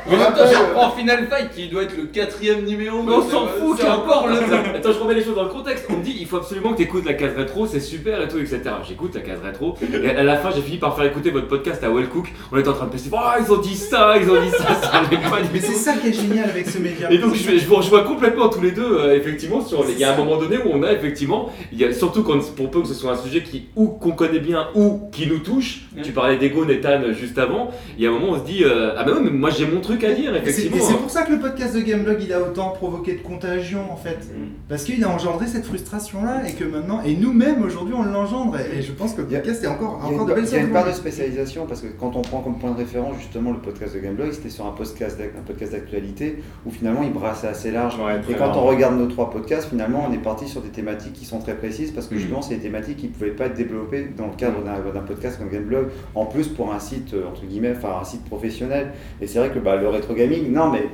[0.51, 3.03] je reprends Final Fight qui doit être le quatrième numéro.
[3.03, 4.27] Mais on s'en fout, qu'importe
[4.75, 5.85] Attends, je remets les choses dans le contexte.
[5.89, 8.27] On me dit, il faut absolument que tu écoutes la case rétro, c'est super et
[8.27, 8.61] tout, etc.
[8.87, 9.75] J'écoute la case rétro.
[9.81, 12.31] Et à la fin, j'ai fini par faire écouter votre podcast à Wellcook.
[12.51, 14.75] On était en train de passer, oh, ils ont dit ça, ils ont dit ça,
[14.81, 17.11] ça pas Mais c'est ça qui est génial avec ce média.
[17.11, 19.61] Et donc, je, je vous rejoins complètement tous les deux, euh, effectivement.
[19.61, 22.23] Sur, il y a un moment donné où on a effectivement, il y a, surtout
[22.23, 25.27] quand, pour peu que ce soit un sujet qui, ou qu'on connaît bien, ou qui
[25.27, 25.81] nous touche.
[26.01, 27.71] Tu parlais d'ego, Nathan, juste avant.
[27.97, 29.65] Il y a un moment où on se dit, euh, ah, bah mais moi j'ai
[29.65, 30.77] mon truc à dire, effectivement.
[30.77, 33.91] Et c'est pour ça que le podcast de Gameblog, il a autant provoqué de contagion,
[33.91, 34.19] en fait.
[34.19, 34.47] Mm.
[34.69, 38.57] Parce qu'il a engendré cette frustration-là, et que maintenant, et nous-mêmes, aujourd'hui, on l'engendre.
[38.59, 40.71] Et je pense que le podcast est encore, encore de belles Il y a une
[40.71, 43.95] part de spécialisation parce que quand on prend comme point de référence justement le podcast
[43.95, 47.95] de Gameblog, c'était sur un podcast, un podcast d'actualité où finalement il brassait assez large.
[48.29, 51.25] et quand on regarde nos trois podcasts, finalement on est parti sur des thématiques qui
[51.25, 52.19] sont très précises parce que mm.
[52.19, 55.37] justement c'est des thématiques qui ne pouvaient pas être développées dans le cadre d'un podcast
[55.37, 58.93] comme Gameblog, en plus pour un site euh, entre guillemets, enfin un site professionnel.
[59.21, 60.89] Et c'est vrai que bah, le rétro gaming, non mais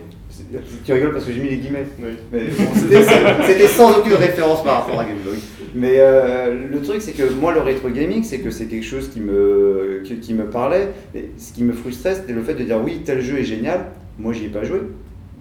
[0.86, 1.86] tu rigoles parce que j'ai mis les guillemets.
[3.46, 5.38] C'était sans aucune référence par rapport à Gameblog.
[5.76, 9.10] Mais euh, le truc, c'est que moi, le rétro gaming, c'est que c'est quelque chose
[9.10, 10.90] qui me, qui, me parlait.
[11.16, 13.86] Et ce qui me frustrait, c'était le fait de dire oui, tel jeu est génial.
[14.20, 14.80] Moi, j'y ai pas joué.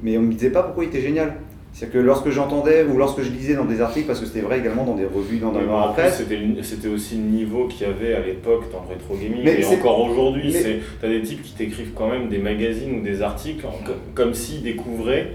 [0.02, 1.34] Mais on me disait pas pourquoi il était génial.
[1.72, 4.58] C'est-à-dire que lorsque j'entendais ou lorsque je lisais dans des articles, parce que c'était vrai
[4.58, 5.52] également dans des revues, dans, en
[5.92, 6.22] plus, presse,
[6.62, 9.42] c'était aussi le niveau qu'il y avait à l'époque dans le rétro gaming.
[9.44, 10.52] Mais et encore aujourd'hui,
[11.00, 14.34] t'as des types qui t'écrivent quand même des magazines ou des articles en- comme, comme
[14.34, 15.32] s'ils découvraient.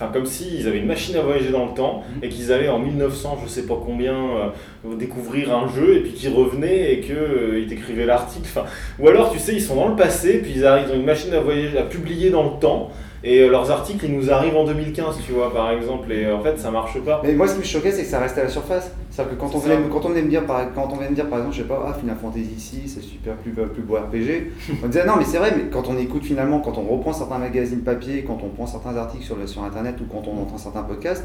[0.00, 2.78] Enfin, comme s'ils avaient une machine à voyager dans le temps et qu'ils allaient en
[2.78, 7.66] 1900, je sais pas combien, euh, découvrir un jeu et puis qu'ils revenaient et qu'ils
[7.68, 8.46] t'écrivaient l'article.
[8.48, 8.64] Enfin,
[9.00, 11.04] ou alors, tu sais, ils sont dans le passé, puis ils arrivent, ils ont une
[11.04, 12.90] machine à voyager, à publier dans le temps.
[13.24, 16.12] Et euh, leurs articles, ils nous arrivent en 2015, tu vois, par exemple.
[16.12, 17.20] Et euh, en fait, ça marche pas.
[17.24, 18.92] Mais moi, ce qui me choquait, c'est que ça restait à la surface.
[19.10, 19.88] C'est-à-dire que quand on, C'est venait, ça.
[19.90, 21.68] quand on venait me dire, par, quand on venait me dire, par exemple, je sais
[21.68, 24.52] pas, ah, Final Fantasy VI, c'est super plus, plus beau RPG,
[24.84, 27.38] on disait non, mais c'est vrai, mais quand on écoute finalement, quand on reprend certains
[27.38, 30.56] magazines papier, quand on prend certains articles sur, le- sur Internet ou quand on entend
[30.58, 31.24] certains podcasts,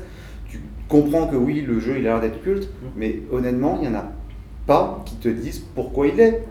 [0.50, 3.96] tu comprends que oui, le jeu, il a l'air d'être culte, mais honnêtement, il n'y
[3.96, 4.06] en a
[4.66, 6.44] pas qui te disent pourquoi il est.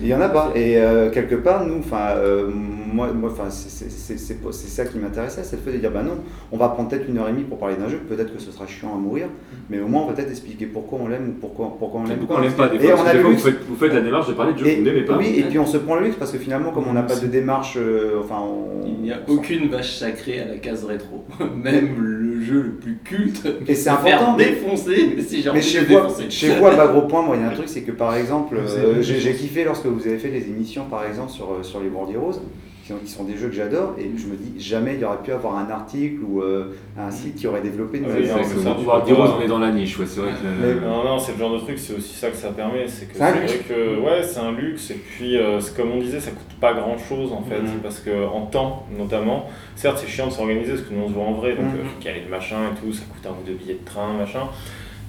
[0.00, 0.50] Il n'y en a pas.
[0.54, 4.50] Et euh, quelque part, nous, enfin, euh, moi, moi, enfin, c'est- c'est c'est- c'est pas-
[4.52, 6.18] c'est ça qui m'intéressait, c'est le fait de dire, bah non,
[6.50, 8.50] on va prendre peut-être une heure et demie pour parler d'un jeu, peut-être que ce
[8.50, 9.26] sera chiant à mourir,
[9.68, 12.18] mais au moins on va peut-être expliquer pourquoi on l'aime ou pourquoi, pourquoi on l'aime.
[12.18, 13.92] Pourquoi on l'aime pas Des Et on a des le fois, vous faites, vous faites
[13.94, 15.16] la démarche de parler de jeux que vous n'aimez pas.
[15.18, 17.16] Oui, et puis on se prend le luxe parce que finalement, comme on n'a pas
[17.16, 21.24] de démarche, euh, enfin, on- Il n'y a aucune vache sacrée à la case rétro.
[21.56, 22.19] Même le
[22.50, 23.46] jeu le plus culte.
[23.66, 24.36] Et c'est faire important.
[24.36, 25.98] mais- défoncer mais si j'ai mais envie chez vous,
[26.28, 28.14] chez vous, à bas gros point, moi, il y a un truc, c'est que par
[28.16, 31.80] exemple, euh, j'ai kiffé lorsque vous avez fait les émissions, par exemple, sur, euh, sur
[31.80, 32.42] les Bordiers Roses,
[32.90, 35.04] qui sont, qui sont des jeux que j'adore, et je me dis, jamais il y
[35.04, 38.28] aurait pu avoir un article ou euh, un site qui aurait développé une Oui, nouvelle
[38.28, 38.66] non, C'est
[39.38, 40.64] on est dans la niche, ouais, c'est vrai que.
[40.66, 43.06] Mais- Non, non, c'est le genre de truc, c'est aussi ça que ça permet, c'est
[43.06, 43.58] que C'est vrai luxe.
[43.68, 46.74] que ouais, c'est un luxe, et puis euh, c'est comme on disait, ça coûte pas
[46.74, 47.80] grand chose en fait, Mhm.
[47.82, 51.12] parce que en temps notamment, certes c'est chiant de s'organiser parce que nous on se
[51.14, 53.54] voit en vrai, donc faut caler le machin et tout, ça coûte un ou deux
[53.54, 54.40] billets de train, machin.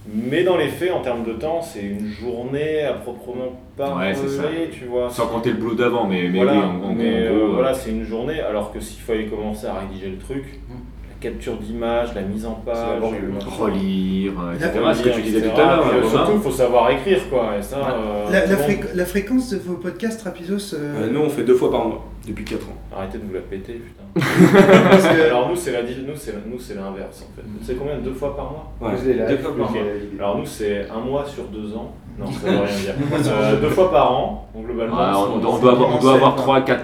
[0.07, 4.13] Mais dans les faits, en termes de temps, c'est une journée à proprement parler, Ouais,
[4.15, 4.43] c'est ça.
[4.71, 5.09] tu vois.
[5.11, 7.53] Sans compter le boulot d'avant, mais, mais voilà, oui, en, en- mais, en euh, gros.
[7.53, 10.75] voilà, c'est une journée, alors que s'il fallait commencer à rédiger le truc, la
[11.21, 14.71] capture d'image, la mise en page, euh, relire, euh, etc.
[14.75, 15.51] relire, Ce que tu disais etc.
[15.55, 17.51] tout à l'heure, euh, surtout, il faut savoir écrire, quoi.
[17.57, 21.09] Et ça, euh, La, la bon, fréq- la fréquence de vos podcasts Rapidos, euh, Euh,
[21.11, 22.75] nous, on fait deux fois par mois, depuis 4 ans.
[22.97, 24.27] Arrêtez de vous la péter, putain.
[24.91, 27.47] parce que- Alors nous, c'est la, di- nous, c'est la- nous, c'est l'inverse, en fait.
[27.47, 28.97] Vous savez combien Deux fois par mois Ouais.
[29.29, 29.81] Deux fois par mois.
[30.19, 31.93] Alors nous, c'est un mois sur deux ans.
[32.19, 32.93] Non, ça veut rien dire.
[33.31, 34.97] Euh, deux fois par an, donc globalement.
[34.97, 36.79] Ouais, on, doit avoir, on doit avoir commencé, 3-4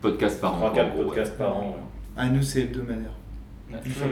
[0.00, 0.56] podcasts par an.
[0.58, 1.06] trois, quatre en gros, ouais.
[1.08, 1.76] podcasts par an.
[2.16, 3.10] ah, nous c'est hebdomadaire.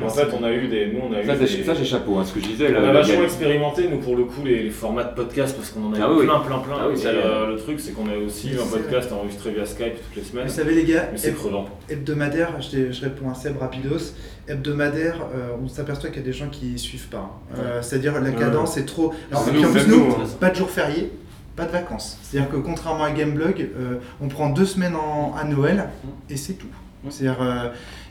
[0.04, 0.86] En fait, on a eu des.
[0.92, 2.68] Nous, on a eu Ça, des- c'est ça, c'est chapeau, hein, ce que je disais.
[2.76, 5.70] On là, a vachement expérimenté, nous, pour le coup, les, les formats de podcast, parce
[5.70, 6.74] qu'on en a Ah eu oui, plein, plein, plein.
[6.78, 9.50] Ah oui, Et, ça, euh, le truc, c'est qu'on a aussi Mais un podcast enregistré
[9.52, 10.46] via Skype toutes les semaines.
[10.46, 11.66] Vous savez les gars, Mais c'est crevant.
[11.88, 14.12] hebdomadaire, je, je réponds à Seb Rapidos,
[14.48, 17.30] hebdomadaire, euh, on s'aperçoit qu'il y a des gens qui suivent pas.
[17.52, 17.56] hein.
[17.58, 19.12] Euh, C'est-à-dire la cadence est trop...
[19.30, 20.26] Alors, nous, en plus c'est nous, nous, hein.
[20.40, 21.10] pas de jour férié,
[21.56, 22.18] pas de vacances.
[22.22, 25.88] C'est-à-dire que contrairement à Gameblog, euh, on prend deux semaines en- à Noël
[26.28, 26.66] et c'est tout.
[27.10, 27.68] C'est-à-dire, euh,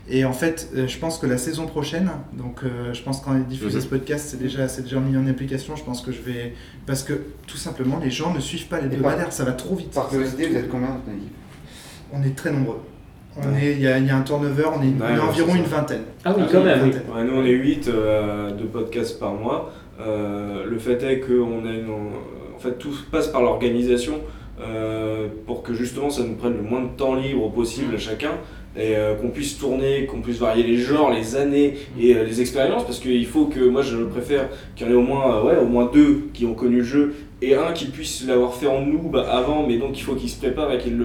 [0.08, 3.34] et en fait, euh, je pense que la saison prochaine, donc euh, je pense qu'en
[3.34, 3.82] diffusé Mhm.
[3.82, 5.76] ce podcast, c'est déjà, c'est déjà mis en application.
[5.76, 6.54] Je pense que je vais.
[6.86, 7.14] Parce que
[7.46, 9.90] tout simplement, les gens ne suivent pas les hebdomadaires, ça va trop vite.
[9.92, 11.32] Par curiosité, vous êtes combien dans ton équipe?
[12.12, 12.80] On est très nombreux.
[13.36, 15.18] On est, il y, a, il y a un turnover, on est, on est Ouais,
[15.18, 16.02] environ une vingtaine.
[16.24, 16.82] Ah oui, Une quand même.
[16.84, 16.90] oui.
[16.90, 17.02] vingtaine.
[17.12, 19.72] Ouais, nous, on est 8 de podcasts par mois.
[20.00, 21.90] Euh, le fait est qu'on a une.
[22.54, 24.20] En fait, tout passe par l'organisation
[24.60, 28.30] euh, pour que justement ça nous prenne le moins de temps libre possible à chacun
[28.76, 32.40] et euh, qu'on puisse tourner, qu'on puisse varier les genres, les années et euh, les
[32.40, 35.62] expériences parce qu'il faut que moi je préfère qu'il y en ait au moins, euh,
[35.62, 38.80] au moins deux qui ont connu le jeu et un qui puisse l'avoir fait en
[38.80, 40.98] nous bah, avant mais donc il faut qu'il se prépare et qu'il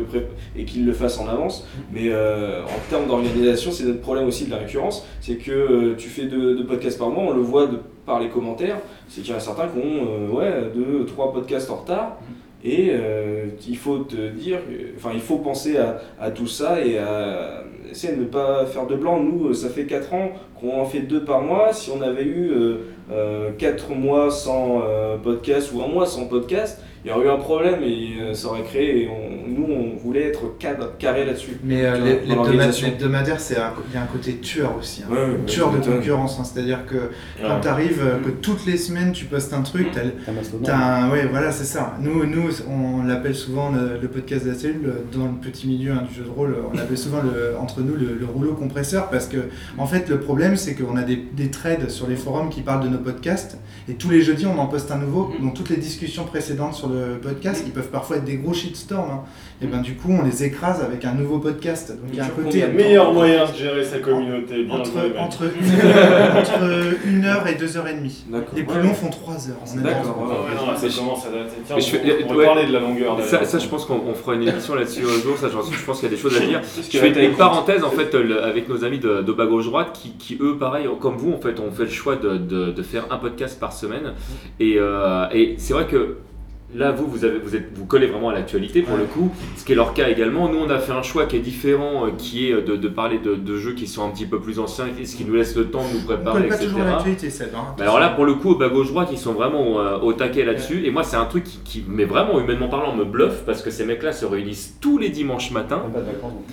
[0.85, 1.67] le, fasse en avance.
[1.93, 5.05] Mais en termes d'organisation c'est notre problème aussi de la récurrence.
[5.21, 8.77] C'est que tu fais deux, podcasts par mois on le voit de, par les commentaires.
[9.07, 12.17] C'est qu'il y en a certains qui ont ouais, deux, trois podcasts en retard
[12.63, 14.59] et euh, il faut te dire,
[14.97, 15.77] enfin il faut penser
[16.19, 19.19] à, tout ça et à essayer de ne pas faire de blanc.
[19.21, 21.71] Nous, ça fait 4 ans qu'on en fait deux par mois.
[21.71, 22.51] Si on avait eu
[23.57, 27.37] 4 mois sans euh, podcast ou un mois sans podcast, il y aurait eu un
[27.37, 29.03] problème et euh, ça aurait créé.
[29.03, 31.57] et on- nous, on voulait être cadre- carré là-dessus.
[31.63, 31.95] Mais euh,
[32.91, 35.01] l'hebdomadaire, c'est un- il y a un côté tueur aussi.
[35.03, 35.11] hein.
[35.11, 36.37] Ouais, ouais, tueur de concurrence.
[36.39, 36.43] hein.
[36.43, 36.95] C'est-à-dire que
[37.41, 39.87] quand tu arrives, que toutes les semaines tu postes un truc,
[40.63, 41.95] t'as un- ouais, voilà, c'est ça.
[41.99, 45.67] Nous, nous on l'appelle souvent le, le podcast de la cellule, le- dans le petit
[45.67, 48.53] milieu hein, du jeu de rôle, on appelle souvent le- entre nous le, le rouleau
[48.53, 49.37] compresseur parce que,
[49.77, 52.83] en fait, le problème, c'est qu'on a des, des threads sur les forums qui parlent
[52.83, 53.57] de nos podcasts
[53.89, 55.31] et tous les jeudis, on en poste un nouveau.
[55.41, 59.09] Donc, toutes les discussions précédentes sur de podcasts qui peuvent parfois être des gros shitstorms.
[59.11, 59.21] hein.
[59.61, 61.89] Et ben du coup, on les écrase avec un nouveau podcast.
[61.91, 62.61] Donc il y a un côté.
[62.61, 64.63] Le meilleur moyen de gérer sa communauté.
[64.63, 65.59] Bien Entre, une,
[66.37, 68.23] entre une heure et deux heures et demie.
[68.55, 68.83] Les plus Ouais.
[68.83, 69.57] longs font trois heures.
[69.75, 70.45] D'accord, d'accord.
[70.45, 71.57] Ouais, non, ça commence à dater.
[71.65, 71.75] Tiens,
[72.29, 73.17] on- on parler de la longueur.
[73.23, 75.37] Ça, je pense qu'on on fera une émission là-dessus un jour.
[75.37, 76.61] Ça, je pense qu'il y a des choses à dire.
[76.89, 79.89] Je fais une parenthèse en fait le- avec nos amis de, de bas gauche droite
[79.93, 82.83] qui, qui, eux, pareil, comme vous, en fait, ont fait le choix de, de- de
[82.83, 84.13] faire un podcast par semaine.
[84.59, 86.17] Et, euh, et c'est vrai que.
[86.75, 89.65] Là, vous, vous, avez, vous, êtes, vous collez vraiment à l'actualité pour le coup, ce
[89.65, 90.49] qui est leur cas également.
[90.49, 93.17] Nous, on a fait un choix qui est différent, euh, qui est de, de parler
[93.17, 95.71] de, de jeux qui sont un petit peu plus anciens, ce qui nous laisse le
[95.71, 96.67] temps de nous On préparer, colle pas etc.
[96.69, 97.47] toujours à l'actualité, Seb.
[97.55, 97.73] hein.
[97.79, 100.45] Alors là, pour le coup, au bas gauche droite, ils sont vraiment euh, au taquet
[100.45, 100.85] là-dessus.
[100.85, 103.71] Et moi, c'est un truc qui, qui, mais vraiment humainement parlant, me bluffe parce que
[103.71, 105.81] ces mecs-là se réunissent tous les dimanches matins.
[105.91, 106.43] Pas de vacances, donc.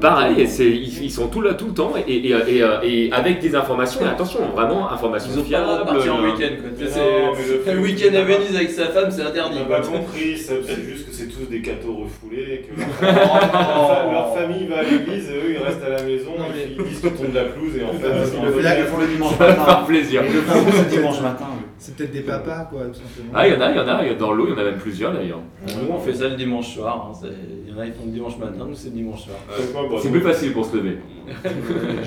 [0.00, 2.80] Pareil, et c'est- ils, ils sont tout là tout le temps et, et, et, euh,
[2.82, 4.00] et avec des informations.
[4.04, 5.84] Et attention, vraiment informations Ils ont pas fiables.
[5.86, 9.58] partir en euh, week-end le week-end à Venise avec sa femme, c'est interdit.
[9.64, 14.78] On pas compris, c'est juste que c'est tous des cathos refoulés, que leur, famille va
[14.78, 17.44] à l'église et eux ils restent à la maison ils disent qu'ils tombent de la
[17.44, 19.64] pelouse et en fait ils le font le dimanche Ça va matin.
[19.64, 20.22] faire plaisir.
[20.26, 21.46] Ils le font dimanche matin.
[21.82, 23.32] C'est peut-être des papas, quoi, tout simplement.
[23.34, 24.02] Ah, il y en a, il y en a.
[24.02, 25.40] il y a Dans l'eau, il y en a même plusieurs d'ailleurs.
[25.66, 27.10] Nous on fait ça le dimanche soir.
[27.10, 27.28] hein,
[27.66, 29.36] Il y en a qui font le dimanche matin, nous c'est le dimanche soir.
[29.48, 30.98] Bah, C'est plus facile pour se lever.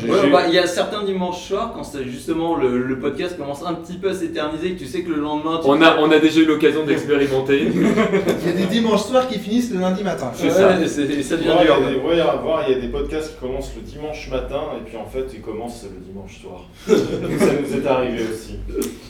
[0.07, 3.63] Ouais, bah, Il y a certains dimanches soirs quand c'est justement le, le podcast commence
[3.65, 6.19] un petit peu à s'éterniser tu sais que le lendemain tu On a, on a
[6.19, 7.61] déjà eu l'occasion d'expérimenter.
[7.73, 10.31] Il y a des dimanches soirs qui finissent le lundi matin.
[10.33, 10.67] C'est ça.
[10.77, 11.75] Ouais, c'est- ça devient Ouais, il y dur.
[11.75, 14.61] a des- ouais, à voir, il y a des podcasts qui commencent le dimanche matin
[14.77, 16.65] et puis en fait ils commencent le dimanche soir.
[16.87, 16.93] ça
[17.61, 18.59] nous est arrivé aussi.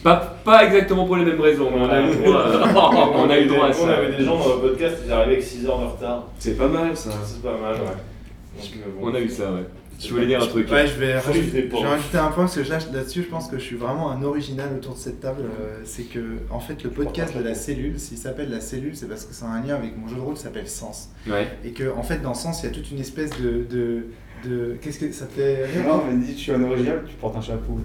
[0.03, 3.30] Pas, pas exactement pour les mêmes raisons, mais on a eu le droit, à- on
[3.30, 3.98] a eu le droit à On ça.
[3.98, 6.28] avait des gens dans le podcast, ils arrivaient avec 6 heures de retard.
[6.39, 7.12] C'est pas mal ça.
[7.26, 8.60] C'est pas mal, ouais.
[8.62, 9.10] Donc, euh, bon.
[9.12, 9.66] On a eu ça, ouais.
[10.00, 10.70] Je voulais dire un truc.
[10.70, 11.70] Ouais, je vais rajouter,
[12.18, 14.96] un point parce que là- là-dessus, je pense que je suis vraiment un original autour
[14.96, 15.44] de cette table.
[15.44, 16.20] euh, c'est que,
[16.50, 19.46] en fait, le podcast de la cellule, s'il s'appelle la cellule, c'est parce que c'est
[19.46, 21.10] un lien avec mon jeu de rôle qui s'appelle Sens.
[21.28, 21.48] Ouais.
[21.64, 23.64] Et que, en fait, dans Sens, il y a toute une espèce de.
[23.70, 24.06] de,
[24.46, 27.16] de- Qu'est-ce que ça te fait rire Non, mais dis, je suis un original, tu
[27.16, 27.74] portes un chapeau.
[27.74, 27.84] Non,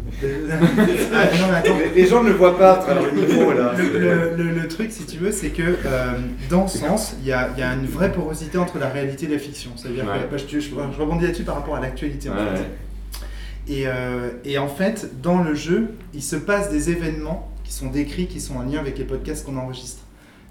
[1.51, 1.79] mais attends.
[1.95, 3.75] Les, les gens ne le voient pas à travers le micro là.
[3.77, 6.13] Le, le- le- le truc, si tu veux, c'est que euh,
[6.51, 9.29] dans Sens, il y a, il y a une vraie porosité entre la réalité et
[9.31, 9.71] la fiction.
[9.77, 10.27] C'est-à-dire Ouais.
[10.29, 12.61] que bah, je, je- je rebondis là-dessus par rapport à l'actualité en Ouais, fait.
[12.61, 13.81] ouais.
[13.81, 17.89] Et, euh, et en fait, dans le jeu, il se passe des événements qui sont
[17.89, 20.01] décrits, qui sont en lien avec les podcasts qu'on enregistre.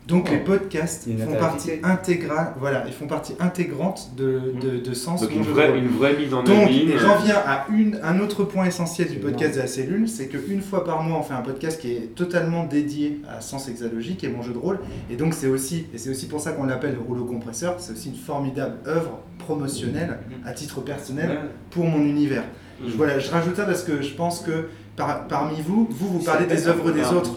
[0.08, 5.22] Donc les podcasts font partie intégrale, voilà, ils font partie intégrante de, de, de Sens.
[5.22, 6.90] Donc une vraie, une vraie mise en Donc, abîme.
[6.92, 10.28] et j'en viens à une, un autre point essentiel du podcast de la cellule, c'est
[10.28, 14.24] qu'une fois par mois, on fait un podcast qui est totalement dédié à Sens Hexalogique
[14.24, 14.80] et mon jeu de rôle.
[15.12, 17.92] Et donc, c'est aussi, et c'est aussi pour ça qu'on l'appelle le rouleau compresseur, c'est
[17.92, 21.38] aussi une formidable œuvre promotionnelle à titre personnel
[21.70, 22.44] pour mon univers.
[22.86, 26.26] Je, voilà, je rajoute ça parce que je pense que par- parmi vous, vous, vous
[26.26, 27.32] parlez des œuvres des autres.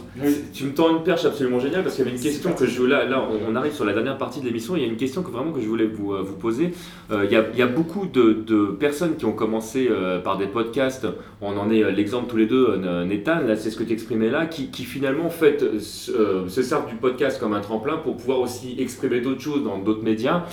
[0.53, 2.83] Tu me tends une perche absolument géniale parce qu'il y avait une question que je
[2.83, 4.97] là là on on arrive sur la dernière partie de l'émission il y a une
[4.97, 6.73] question que vraiment que je voulais vous, euh, vous poser.
[7.13, 10.19] Euh, il, y a, il y a beaucoup de, de personnes qui ont commencé euh,
[10.21, 11.07] par des podcasts.
[11.41, 14.47] On en est l'exemple tous les deux Nathan là c'est ce que tu exprimais là
[14.47, 18.17] qui, qui finalement en fait se, euh, se servent du podcast comme un tremplin pour
[18.17, 20.45] pouvoir aussi exprimer d'autres choses dans d'autres médias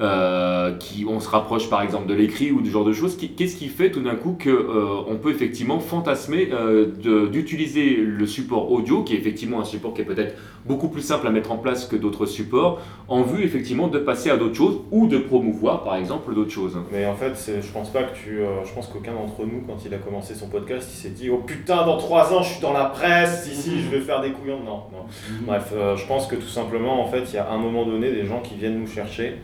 [0.00, 3.56] euh, qui on se rapproche par exemple de l'écrit ou du genre de choses qu'est-ce
[3.56, 8.70] qui fait tout d'un coup que euh, on peut effectivement fantasmer euh, d'utiliser le support
[8.72, 10.36] audio qui est effectivement un support qui est peut-être
[10.66, 14.30] beaucoup plus simple à mettre en place que d'autres supports en vue effectivement de passer
[14.30, 17.90] à d'autres choses ou de promouvoir par exemple d'autres choses Mais en fait, je pense
[17.90, 18.40] pas que tu.
[18.40, 21.30] euh, je pense qu'aucun d'entre nous, quand il a commencé son podcast, il s'est dit
[21.30, 24.30] Oh putain, dans trois ans, je suis dans la presse, ici, je vais faire des
[24.30, 24.60] couillons.
[24.64, 25.04] Non, non.
[25.46, 28.10] Bref, euh, je pense que tout simplement, en fait, il y a un moment donné
[28.10, 29.34] des gens qui viennent nous chercher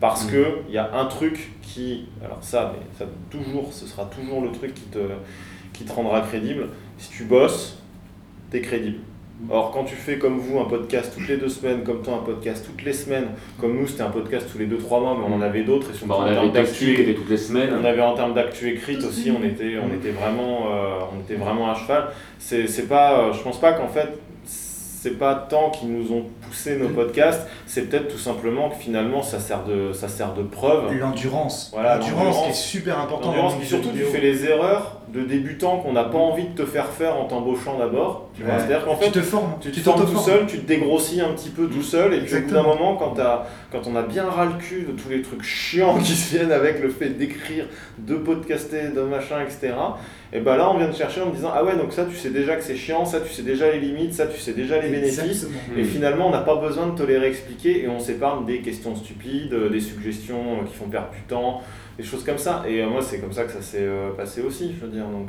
[0.00, 2.06] parce que il y a un truc qui.
[2.24, 4.98] Alors, ça, mais ça, toujours, ce sera toujours le truc qui te,
[5.72, 6.68] qui te rendra crédible.
[6.98, 7.82] Si tu bosses,
[8.50, 8.98] t'es crédible.
[9.50, 12.24] Or, quand tu fais comme vous un podcast toutes les deux semaines, comme toi un
[12.24, 13.26] podcast toutes les semaines,
[13.60, 15.90] comme nous c'était un podcast tous les deux trois mois, mais on en avait d'autres
[15.90, 17.74] et surtout Bah, on en avait termes d'actu- toutes les semaines.
[17.78, 21.34] on avait en termes d'actu écrite aussi, on était, on était vraiment, euh, on était
[21.34, 22.08] vraiment à cheval.
[22.38, 24.08] C'est, c'est pas, euh, je pense pas qu'en fait,
[24.46, 29.22] c'est pas tant qu'ils nous ont poussé nos podcasts, c'est peut-être tout simplement que finalement
[29.22, 30.92] ça sert de, ça sert de preuve.
[30.98, 31.70] L'endurance.
[31.72, 35.92] Voilà, L'endurance qui est super important L'endurance, surtout tu fais les erreurs de débutant qu'on
[35.92, 38.25] n'a pas envie de te faire faire en t'embauchant d'abord.
[38.36, 38.58] Tu vois, Ouais.
[38.60, 41.22] C'est-à-dire qu'en Tu fait, te formes, tu te tu formes tout seul, tu te dégrossis
[41.22, 43.96] un petit peu tout seul, et puis au bout d'un moment, quand, t'as- quand on
[43.96, 46.90] a bien ras le cul de tous les trucs chiants qui se viennent avec le
[46.90, 47.64] fait d'écrire,
[47.98, 49.72] de podcaster, de machin, etc.,
[50.34, 52.14] et ben là on vient te chercher en me disant Ah ouais, donc ça tu
[52.14, 54.78] sais déjà que c'est chiant, ça tu sais déjà les limites, ça tu sais déjà
[54.82, 55.84] les bénéfices, et Hmm.
[55.86, 59.54] finalement on n'a pas besoin de te les réexpliquer et on s'épargne des questions stupides,
[59.54, 61.62] euh, des suggestions euh, qui font perdre du temps.
[61.96, 62.62] des choses comme ça.
[62.68, 65.06] Et moi, c'est comme ça que ça s'est passé aussi, je veux dire.
[65.06, 65.28] Donc,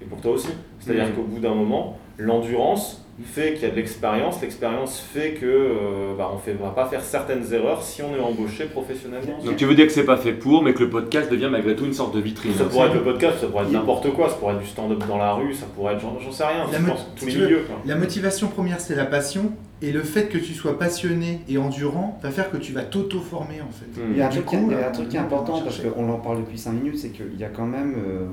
[0.00, 0.48] et pour toi aussi.
[0.80, 1.12] C'est-à-dire Mhm.
[1.12, 4.40] qu'au bout d'un moment, l'endurance fait qu'il y a de l'expérience.
[4.40, 8.20] L'expérience fait que euh, bah, on ne va pas faire certaines erreurs si on est
[8.20, 9.38] embauché professionnellement.
[9.44, 11.74] Donc tu veux dire que c'est pas fait pour, mais que le podcast devient malgré
[11.74, 12.52] tout une sorte de vitrine.
[12.54, 15.02] Ça pourrait être le podcast, ça pourrait être n'importe quoi, ça pourrait être du stand-up
[15.08, 17.32] dans la rue, ça pourrait être, j'en sais rien, La je mo- pense, tous les
[17.32, 17.64] veux, milieux.
[17.66, 17.76] quoi.
[17.84, 19.50] La motivation première, c'est la passion.
[19.82, 23.60] Et le fait que tu sois passionné et endurant va faire que tu vas t'auto-former
[23.62, 24.00] en fait.
[24.12, 25.60] Il y a un truc, coup, il y a euh, un truc qui est important
[25.62, 28.26] parce qu'on en parle depuis 5 minutes, c'est qu'il y a quand même, euh,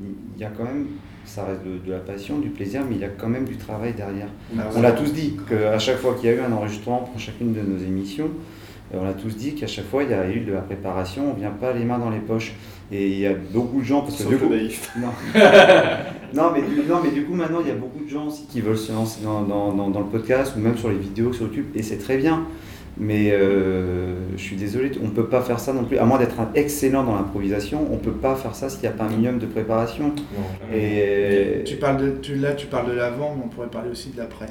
[0.00, 0.86] il y a quand même,
[1.24, 3.56] ça reste de, de la passion, du plaisir, mais il y a quand même du
[3.56, 4.28] travail derrière.
[4.58, 7.18] Ah on l'a tous dit qu'à chaque fois qu'il y a eu un enregistrement pour
[7.18, 8.30] chacune de nos émissions,
[8.94, 11.32] euh, on l'a tous dit qu'à chaque fois il y a eu de la préparation,
[11.32, 12.54] on vient pas les mains dans les poches.
[12.90, 14.90] Et il y a beaucoup de gens parce que Sauf du coup, naïf.
[14.98, 15.08] non.
[16.34, 18.46] non, mais du, non, mais du coup, maintenant, il y a beaucoup de gens aussi
[18.46, 21.34] qui veulent se lancer dans, dans, dans, dans le podcast ou même sur les vidéos
[21.34, 22.46] sur YouTube, et c'est très bien.
[23.00, 25.98] Mais euh, je suis désolé, on ne peut pas faire ça non plus.
[25.98, 28.88] À moins d'être un excellent dans l'improvisation, on ne peut pas faire ça s'il n'y
[28.88, 30.12] a pas un minimum de préparation.
[30.74, 34.10] Et Tu parles de, tu, là, tu parles de l'avant, mais on pourrait parler aussi
[34.10, 34.48] de l'après.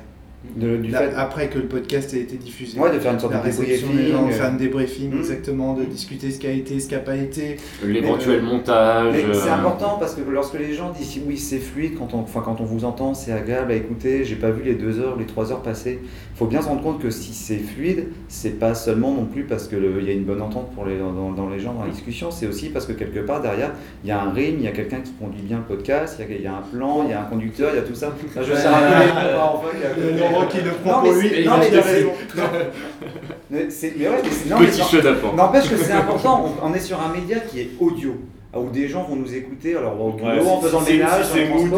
[0.56, 2.80] De- du La- fait- Après que le podcast ait été diffusé.
[2.80, 4.32] Ouais, de faire une sorte la de débriefing, gens, euh.
[4.32, 5.18] faire un débriefing, Hmm.
[5.20, 7.58] exactement, de discuter ce qui a été, ce qui n'a pas été.
[7.86, 9.16] L'éventuel Euh, montage.
[9.34, 12.41] C'est euh, important parce que lorsque les gens disent oui c'est fluide, quand on, enfin,
[12.43, 15.26] quand on vous entend c'est agréable à écouter, j'ai pas vu les deux heures, les
[15.26, 18.74] trois heures passer, il faut bien se rendre compte que si c'est fluide, c'est pas
[18.76, 21.60] seulement non plus parce qu'il y a une bonne entente pour les, dans, dans les
[21.60, 23.72] gens dans la discussion, c'est aussi parce que quelque part derrière
[24.04, 26.30] il y a un rythme, il y a quelqu'un qui conduit bien le podcast, il
[26.30, 27.84] y, a, il y a un plan, il y a un conducteur, il y a
[27.84, 28.08] tout ça.
[28.36, 28.68] Là, je sais
[30.39, 32.11] Laurent qui le prend Non, pour mais lui, il mais a raison.
[33.49, 35.33] Mais c'est- mais ouais, mais c'est- non, Petit mais jeu d'apprend.
[35.33, 36.53] N'empêche que c'est important.
[36.63, 38.15] On, on est sur un média qui est audio.
[38.58, 40.97] Ah, Où des gens vont nous écouter alors au Ouais, si- en faisant si le
[40.99, 41.70] ménage, si c'est mou.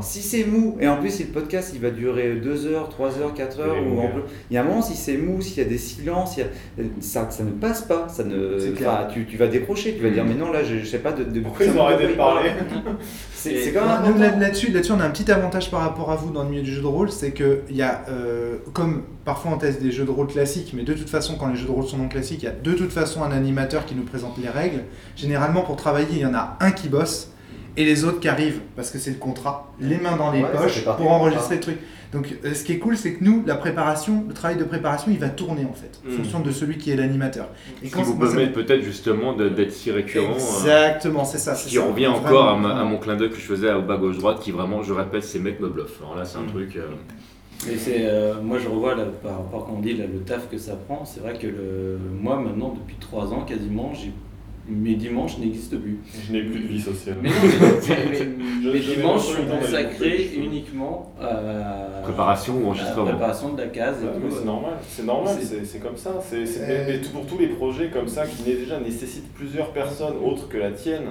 [0.00, 0.46] Si c'est
[0.80, 3.76] et en plus si le podcast il va durer 2 heures, 3 heures, 4 heures,
[3.76, 4.08] ou en hein.
[4.12, 6.40] plus- il y a un moment si c'est mou, s'il y a des silences, il
[6.40, 10.02] y a- ça, ça ne passe pas, ça ne, enfin, tu, tu vas décrocher, tu
[10.02, 12.08] vas dire mais non là je, je sais pas de, de Pourquoi ils ont arrêté
[12.08, 12.50] de parler
[13.34, 16.32] C'est quand même là- Là-dessus, là-dessus, on a un petit avantage par rapport à vous
[16.32, 19.52] dans le milieu du jeu de rôle, c'est que il y a, euh, comme parfois
[19.54, 21.70] on teste des jeux de rôle classiques, mais de toute façon, quand les jeux de
[21.70, 24.36] rôle sont non classiques, il y a de toute façon un animateur qui nous présente
[24.42, 24.82] les règles.
[25.16, 27.32] Généralement, pour travailler, il y en a un qui bosse
[27.76, 30.50] et les autres qui arrivent parce que c'est le contrat, les mains dans les Ouais,
[30.52, 31.78] poches pour enregistrer le truc.
[32.12, 35.10] Donc, euh, ce qui est cool, c'est que nous, la préparation, le travail de préparation,
[35.10, 36.12] il va tourner en fait, en Mm.
[36.12, 37.48] fonction de celui qui est l'animateur.
[37.82, 40.30] Et Ce qui vous permet peut-être justement d'être si récurrent.
[40.32, 41.54] euh, Exactement, c'est ça.
[41.54, 41.84] Ce c'est qui ça.
[41.84, 44.40] revient encore à, ma- à mon clin d'œil que je faisais au bas gauche droite,
[44.40, 46.00] qui vraiment, je répète, ces mecs me bluffent.
[46.00, 46.46] Alors là, c'est un Mm.
[46.48, 46.76] truc.
[46.76, 46.82] euh,
[47.76, 50.58] c'est, euh, moi je revois là, par rapport quand on dit là, le taf que
[50.58, 54.12] ça prend, c'est vrai que le, moi maintenant depuis 3 ans quasiment, j'ai,
[54.68, 55.98] mes dimanches n'existent plus.
[56.26, 57.16] Je n'ai plus de vie sociale.
[57.22, 57.46] Mais non, mais,
[58.18, 63.04] mais- Je- mes dimanches sont consacrés uniquement à Préparation ou à enregistrement.
[63.04, 64.20] la préparation de la case et Ouais, tout.
[64.24, 66.14] mais c'est normal, c'est normal, C'est- comme ça.
[66.22, 69.32] C'est c'est- Euh, mais, mais tout- pour tous les projets comme ça qui déjà nécessitent
[69.34, 71.06] plusieurs personnes autres que la tienne,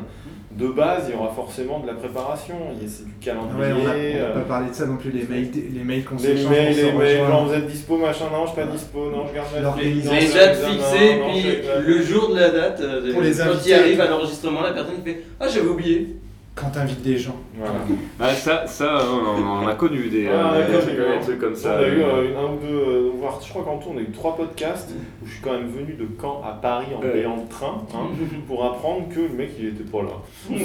[0.58, 2.56] de base, il y aura forcément de la préparation.
[2.78, 3.74] Il y a- C'est du Ouais, calendrier.
[3.74, 6.34] on n'a euh, pas parlé de ça non plus, les mails, les mails qu'on les
[6.34, 9.36] mails, les mails, genre vous êtes dispo, machin, non, je suis pas dispo, non, je
[9.36, 10.01] garde ma non, Les
[10.34, 11.45] dates fixées, puis
[11.86, 14.95] le jour de la date, euh, Pour les quand il arrive à l'enregistrement, la personne
[15.03, 16.16] qui fait Ah, j'avais oublié.
[16.56, 17.36] Quand t'invites des gens.
[17.58, 17.74] Voilà.
[18.20, 21.56] Bah, ça, ça on, on en a connu des, Ouais, euh, des- des trucs comme
[21.56, 21.78] ça.
[21.80, 23.97] On a eu euh, euh, un ou deux, euh, voire je crois qu'en tout on
[23.97, 24.91] a eu trois podcasts
[25.24, 28.08] où je suis quand même venu de Caen à Paris en payant le train hein,
[28.47, 30.10] pour apprendre que le mec il était pas là.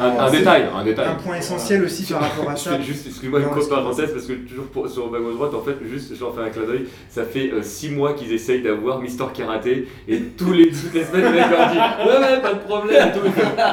[0.00, 1.08] Un, un détail, un détail.
[1.08, 2.72] Un point essentiel aussi par rapport à ça.
[2.76, 6.14] excuse-moi, une grosse parenthèse parce que toujours pour- sur bas gauche droite, en fait, juste,
[6.14, 6.86] je leur fais un clin d'œil.
[7.08, 11.24] Ça fait 6 mois qu'ils essayent d'avoir Mister Karaté et tous les, toutes les semaines,
[11.24, 13.08] le mec leur dit Ouais, ouais, pas de problème.
[13.08, 13.26] et tout.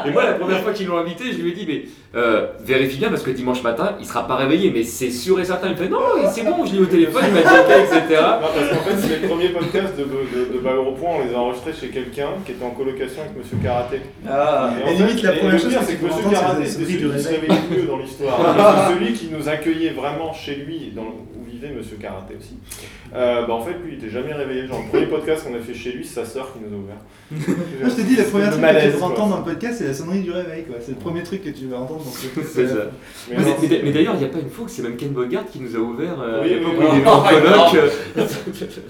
[0.07, 1.83] Et moi, la première fois qu'ils l'ont invité, je lui ai dit Mais
[2.15, 5.45] euh, vérifie bien parce que dimanche matin, il sera pas réveillé, mais c'est sûr et
[5.45, 5.67] certain.
[5.67, 5.99] Il me fait Non,
[6.31, 8.21] c'est bon, je l'ai au téléphone, il m'a dit ok, etc.
[8.21, 11.37] Non, parce qu'en fait, c'est les premiers podcasts de, de, Gros Point, on les a
[11.37, 14.01] enregistrés chez quelqu'un qui était en colocation avec Monsieur Karaté.
[14.27, 16.65] Ah, Et en Et limite, la et première chose que c'est que peux Monsieur Karaté,
[16.65, 17.27] c'est celui qui se réveil.
[17.41, 18.37] réveillait le mieux dans l'histoire.
[18.87, 21.03] C'est celui qui nous accueillait vraiment chez lui, dans,
[21.57, 22.55] vivait Monsieur Karaté aussi.
[23.15, 24.67] Euh, bah, en fait, lui, il était jamais réveillé.
[24.67, 26.79] Genre, le premier podcast qu'on a fait chez lui, c'est sa sœur qui nous a
[26.79, 26.95] ouvert.
[27.81, 29.87] Moi, je te dis, la première truc que tu vas entendre dans le podcast, c'est
[29.87, 30.63] la sonnerie du réveil.
[30.65, 30.75] quoi.
[30.79, 32.53] C'est le premier truc que tu vas entendre dans ce podcast.
[32.55, 32.75] C'est ça.
[33.29, 34.95] Mais Mais, non, mais- mais d'ailleurs, il n'y a pas une fois que c'est même
[34.95, 36.85] Ken Bogart qui nous a ouvert euh, Oui, oui, oui.
[36.93, 37.91] il était en Oh, coloc.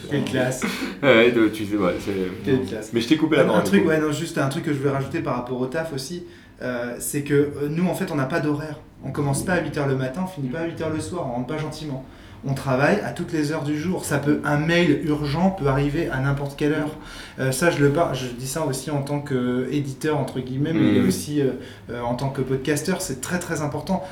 [0.10, 0.64] Quelle classe.
[1.04, 2.12] Ouais, de- tu sais, ouais, c'est-
[2.46, 2.92] Quelle classe.
[2.94, 3.62] Mais je t'ai coupé la Un, parole.
[3.62, 5.94] un truc, ouais, non, juste un truc que je voulais rajouter par rapport au taf
[5.94, 6.24] aussi,
[6.62, 8.80] euh, c'est que euh, nous, en fait, on n'a pas d'horaire.
[9.04, 11.36] On commence pas à 8h le matin, on finit pas à 8h le soir, on
[11.36, 12.04] rentre pas gentiment.
[12.50, 14.06] On travaille à toutes les heures du jour.
[14.06, 16.96] Ça peut, un mail urgent peut arriver à n'importe quelle heure.
[17.40, 21.00] Euh, ça, je le par- je dis ça aussi en tant qu'éditeur entre guillemets, mais
[21.02, 21.08] Mhm.
[21.08, 21.52] aussi euh,
[21.92, 24.04] euh, en tant que podcasteur, c'est très très important.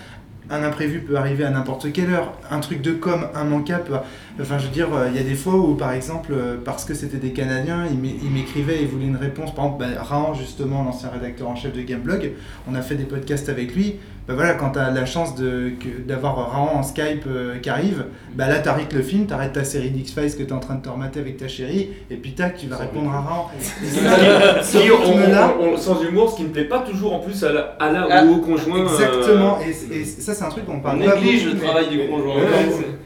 [0.51, 2.33] un imprévu peut arriver à n'importe quelle heure.
[2.51, 4.01] Un truc de com immanquable.
[4.39, 7.17] Enfin, je veux dire, il y a des fois où, par exemple, parce que c'était
[7.17, 9.55] des Canadiens, ils m'écrivaient et voulaient une réponse.
[9.55, 12.33] Par exemple, bah, Rahan, justement, l'ancien rédacteur en chef de Gameblog,
[12.69, 13.95] on a fait des podcasts avec lui
[14.27, 15.35] bah voilà, quand tu as la chance
[16.07, 19.53] d'avoir Raon en Skype euh, qui arrive, bah là tu arrêtes le film, tu arrêtes
[19.53, 22.15] ta série d'X-Files que tu es en train de te remater avec ta chérie, et
[22.15, 23.45] puis tac, tu vas répondre à Raon.
[24.63, 27.91] si on, sans humour, ce qui ne plaît pas toujours en plus à la, à
[27.91, 28.83] la ah, ou au conjoint.
[28.83, 32.35] Exactement, et, ça c'est un truc qu'on parle on néglige le travail du conjoint.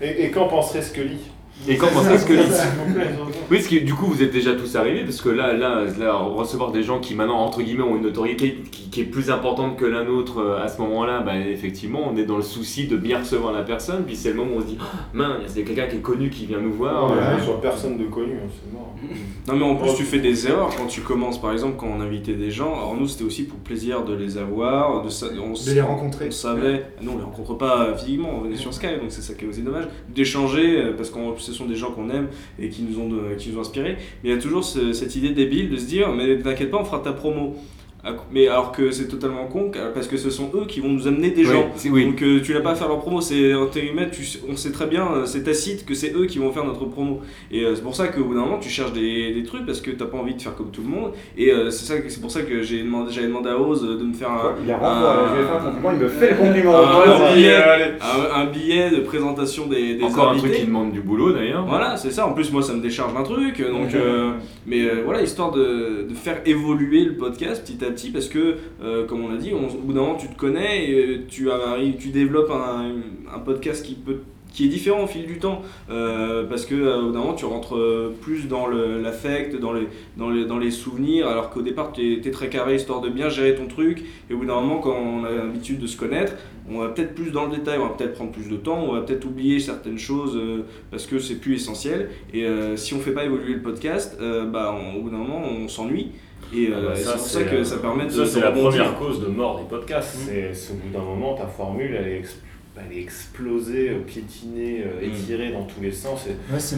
[0.01, 1.19] Et, et qu'en penserait Scully?
[1.67, 5.03] Et quand pensez ce que Oui, parce que du coup, vous êtes déjà tous arrivés,
[5.03, 8.57] parce que là, là, là, recevoir des gens qui maintenant, entre guillemets, ont une notoriété
[8.71, 12.25] qui, est plus importante que la nôtre euh, à ce moment-là, bah, effectivement, on est
[12.25, 14.65] dans le souci de bien recevoir la personne, puis c'est le moment où on se
[14.65, 14.83] dit, oh,
[15.13, 17.11] mince, il y a quelqu'un qui est connu qui vient nous voir.
[17.11, 18.95] Ouais, euh, soit personne de connu, hein, c'est mort.
[19.47, 22.01] Non, mais en plus, tu fais des erreurs quand tu commences, par exemple, quand on
[22.01, 22.73] invitait des gens.
[22.73, 26.27] Alors, nous, c'était aussi pour plaisir de les avoir, de, on, de les rencontrer.
[26.27, 29.33] On savait, non, on les rencontre pas physiquement, on venait sur Skype, donc c'est ça
[29.33, 31.17] qui est aussi dommage, d'échanger, euh, parce que
[31.49, 32.27] ce sont des gens qu'on aime
[32.59, 33.97] et qui nous ont, qui nous ont inspirés.
[34.23, 36.85] Mais il y a toujours cette idée débile de se dire, mais t'inquiète pas, on
[36.85, 37.55] fera ta promo.
[38.31, 41.31] Mais alors que c'est totalement con, parce que ce sont eux qui vont nous amener
[41.31, 41.69] des gens.
[41.85, 43.51] Donc euh, tu n'as pas à faire leur promo, c'est
[44.11, 46.85] tu, on sait très bien, euh, c'est tacite que c'est eux qui vont faire notre
[46.85, 47.19] promo.
[47.51, 49.81] Et euh, c'est pour ça qu'au bout d'un moment, tu cherches des, des trucs parce
[49.81, 51.11] que tu n'as pas envie de faire comme tout le monde.
[51.37, 54.13] Et c'est ça, c'est pour ça que j'ai demandé, j'avais demandé à Oz de me
[54.13, 54.55] faire un.
[54.63, 56.77] Il a un, je vais faire un compliment, il me fait le compliment.
[56.77, 57.57] Un, billet,
[58.33, 61.65] un, billet, de présentation des, des Encore un truc qui demande du boulot d'ailleurs.
[61.67, 62.25] Voilà, c'est ça.
[62.25, 63.61] En plus, moi, ça me décharge un truc.
[63.61, 63.89] Donc,
[64.69, 69.25] mais voilà, histoire de, faire évoluer le podcast petit à petit parce que, euh, comme
[69.25, 71.49] on l'a dit, au bout d'un moment tu te connais et euh, tu,
[71.97, 73.01] tu développes un,
[73.33, 74.19] un, podcast qui peut
[74.51, 77.77] qui est différent au fil du temps euh, parce que bout d'un moment tu rentres
[78.21, 79.87] plus dans l'affect, dans les,
[80.17, 83.29] dans, les, dans les souvenirs alors qu'au départ tu étais très carré histoire de bien
[83.29, 86.33] gérer ton truc et au bout d'un moment quand on a l'habitude de se connaître
[86.71, 88.93] on va peut-être plus dans le détail, on va peut-être prendre plus de temps, on
[88.93, 90.39] va peut-être oublier certaines choses
[90.91, 92.45] parce que c'est plus essentiel et
[92.75, 94.17] si on fait pas évoluer le podcast
[94.51, 96.11] bah, au bout d'un moment on s'ennuie
[96.53, 98.09] et euh, ah bah c'est pour ça que ça permet de.
[98.09, 100.15] Ça, c'est la première cause de mort des podcasts.
[100.15, 100.53] Mmh.
[100.53, 102.23] C'est au bout d'un moment, ta formule, elle est,
[102.77, 105.11] elle est explosée, euh, piétinée, euh, mmh.
[105.11, 106.27] étirée dans tous les sens.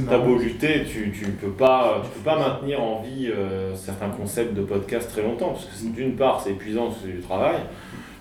[0.09, 3.29] T'as beau lutter, tu, tu peux pas, tu peux pas maintenir en vie
[3.75, 5.51] certains concepts de podcast très longtemps.
[5.51, 7.57] Parce que d'une part, c'est épuisant, c'est du travail.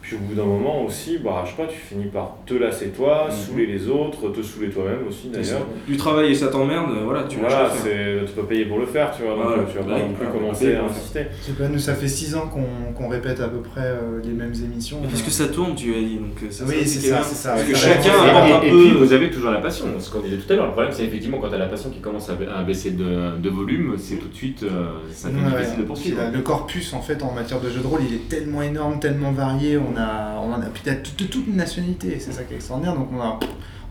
[0.02, 2.88] Puis au bout d'un moment aussi, bah, je sais pas, tu finis par te lasser
[2.88, 3.36] toi, mhm.
[3.36, 5.66] saouler les autres, te saouler toi-même aussi d'ailleurs.
[5.86, 9.14] Du travail et ça t'emmerde, voilà, tu voilà, c'est, tu peux payer pour le faire,
[9.14, 11.26] tu vois, donc tu vas pas non plus commencer à insister.
[11.58, 14.98] Pas, nous, ça fait 6 ans qu'on, répète à peu près euh, les mêmes émissions.
[15.02, 17.54] parce que ça tourne, tu as dit, donc euh, ça, oui, c'est ça, c'est ça.
[17.54, 20.52] Parce que chacun a et, puis vous avez toujours la passion, ce qu'on disait tout
[20.52, 20.66] à l'heure.
[20.66, 23.50] Le problème, c'est effectivement quand tu as la passion qui commence à, baisser de, de,
[23.50, 26.20] volume, c'est tout de suite, euh, ça devient difficile de poursuivre.
[26.32, 29.32] Le corpus, en fait, en matière de jeu de rôle, il est tellement énorme, tellement
[29.32, 32.94] varié, on a, on a peut-être toute, toute une nationalité, c'est ça qui est extraordinaire.
[32.94, 33.38] Donc on a,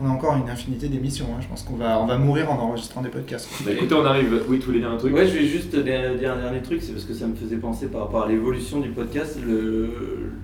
[0.01, 1.27] on a encore une infinité d'émissions.
[1.33, 1.39] Hein.
[1.41, 3.49] Je pense qu'on va, on va mourir en enregistrant des podcasts.
[3.65, 4.43] Bah, écoutez, on arrive.
[4.47, 6.93] Oui, tous les dire un truc Ouais, je vais juste dire un dernier truc, c'est
[6.93, 9.37] parce que ça me faisait penser par rapport à l'évolution du podcast,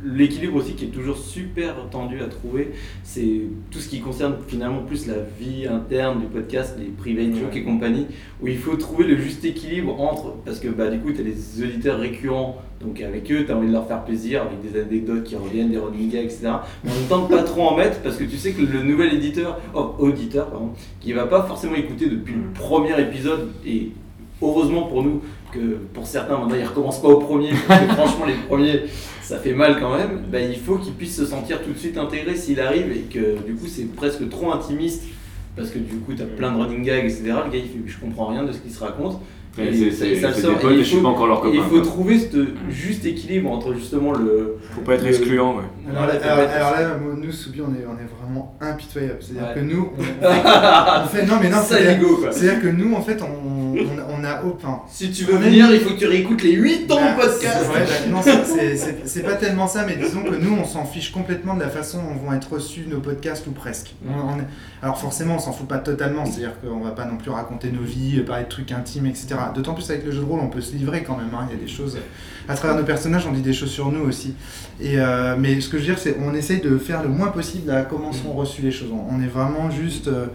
[0.05, 2.71] l'équilibre aussi qui est toujours super tendu à trouver.
[3.03, 3.41] C'est
[3.71, 7.63] tout ce qui concerne finalement plus la vie interne du podcast, les private jokes et
[7.63, 8.07] compagnie,
[8.41, 10.35] où il faut trouver le juste équilibre entre.
[10.45, 13.57] Parce que bah, du coup, tu as des auditeurs récurrents donc avec eux, tu as
[13.57, 16.49] envie de leur faire plaisir avec des anecdotes qui reviennent, des running gags, etc.
[16.83, 19.59] Mais même temps, pas trop en mettre parce que tu sais que le nouvel éditeur,
[19.73, 23.91] oh, auditeur, pardon, qui va pas forcément écouter depuis le premier épisode, et
[24.41, 28.25] heureusement pour nous que pour certains, maintenant ils recommencent pas au premier, parce que franchement,
[28.25, 28.81] les premiers,
[29.25, 31.97] ça fait mal quand même, bah, il faut qu'il puisse se sentir tout de suite
[31.97, 35.03] intégré s'il arrive et que du coup, c'est presque trop intimiste
[35.55, 37.23] parce que du coup, tu as plein de running gags, etc.
[37.23, 39.19] Le gars, il fait, je comprends rien de ce qu'il se raconte.
[39.57, 40.51] Et, ça sort.
[40.69, 44.57] et faut, il faut trouver ce juste équilibre entre justement le.
[44.75, 45.63] Faut pas être excluant, ouais.
[45.89, 49.19] Alors, là, nous, Soubi, on est, on est vraiment impitoyable.
[49.21, 51.25] C'est-à-dire que nous, on, on, fait.
[51.25, 54.43] Non, mais non, c'est-à-dire que nous, en fait, on, on, a.
[54.43, 57.65] Enfin, si tu veux venir, il faut que tu réécoutes les 8 ans de podcast.
[57.71, 57.79] Bah,
[58.09, 58.21] non,
[59.05, 61.99] c'est pas tellement ça, mais disons que nous, on s'en fiche complètement de la façon
[61.99, 63.95] dont vont être reçus nos podcasts ou presque.
[64.81, 66.25] alors, forcément, on s'en fout pas totalement.
[66.25, 69.35] C'est-à-dire qu'on va pas non plus raconter nos vies, parler de trucs intimes, etc.
[69.53, 71.29] D'autant plus avec le jeu de rôle, on peut se livrer quand même.
[71.33, 71.47] Hein.
[71.49, 71.97] Il y a des choses.
[72.47, 74.35] À travers nos personnages, on dit des choses sur nous aussi.
[74.79, 77.27] Et, euh, mais ce que je veux dire, c'est on essaye de faire le moins
[77.27, 78.89] possible à comment sont reçues les choses.
[78.91, 80.07] On est vraiment juste.
[80.07, 80.27] Euh,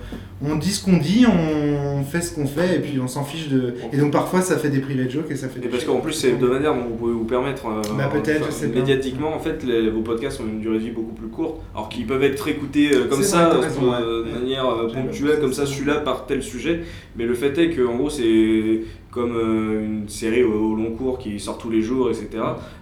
[0.42, 3.48] on dit ce qu'on dit, on fait ce qu'on fait, et puis on s'en fiche
[3.48, 3.74] de.
[3.92, 5.64] Et donc parfois, ça fait des private jokes et ça fait.
[5.64, 7.66] Et parce qu'en plus, c'est hebdomadaire, donc vous pouvez vous permettre.
[7.66, 11.28] Euh, bah, peut-être, Médiatiquement, en fait, vos podcasts ont une durée de vie beaucoup plus
[11.28, 16.26] courte, alors qu'ils peuvent être écoutés comme ça, de manière ponctuelle, comme ça, celui-là par
[16.26, 16.80] tel sujet.
[17.16, 18.80] Mais le fait est que, en gros, c'est
[19.10, 22.28] comme euh, une série au, au long cours qui sort tous les jours, etc.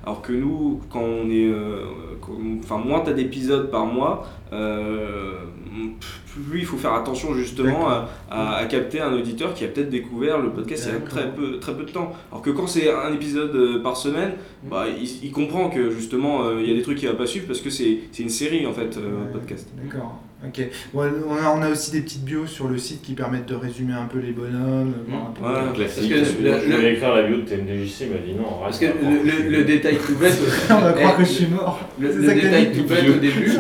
[0.05, 1.49] Alors que nous, quand on est.
[1.51, 1.81] euh,
[2.63, 5.33] Enfin, moins t'as d'épisodes par mois, euh,
[6.51, 9.89] plus il faut faire attention justement à, à- à capter un auditeur qui a peut-être
[9.89, 12.13] découvert le podcast il y a très peu, très peu de temps.
[12.31, 14.33] Alors que quand c'est un épisode par semaine,
[14.69, 17.47] bah, il, il comprend que justement il y a des trucs qu'il va pas suivre
[17.47, 19.71] parce que c'est c'est une série en fait, un podcast.
[19.83, 20.21] D'accord.
[20.47, 20.61] Ok.
[20.95, 24.07] Ouais, on, a, aussi des petites bios sur le site qui permettent de résumer un
[24.07, 24.95] peu les bonhommes.
[25.09, 26.13] voir un peu- Voilà, classique.
[26.15, 28.79] Parce que le- je voulais écrire la bio de TMDJC, il m'a dit non, Parce
[28.79, 30.39] que le, le- le détail tout bête.
[30.71, 31.81] On va croire que je suis mort.
[31.99, 33.51] Le, détail tout bête au début.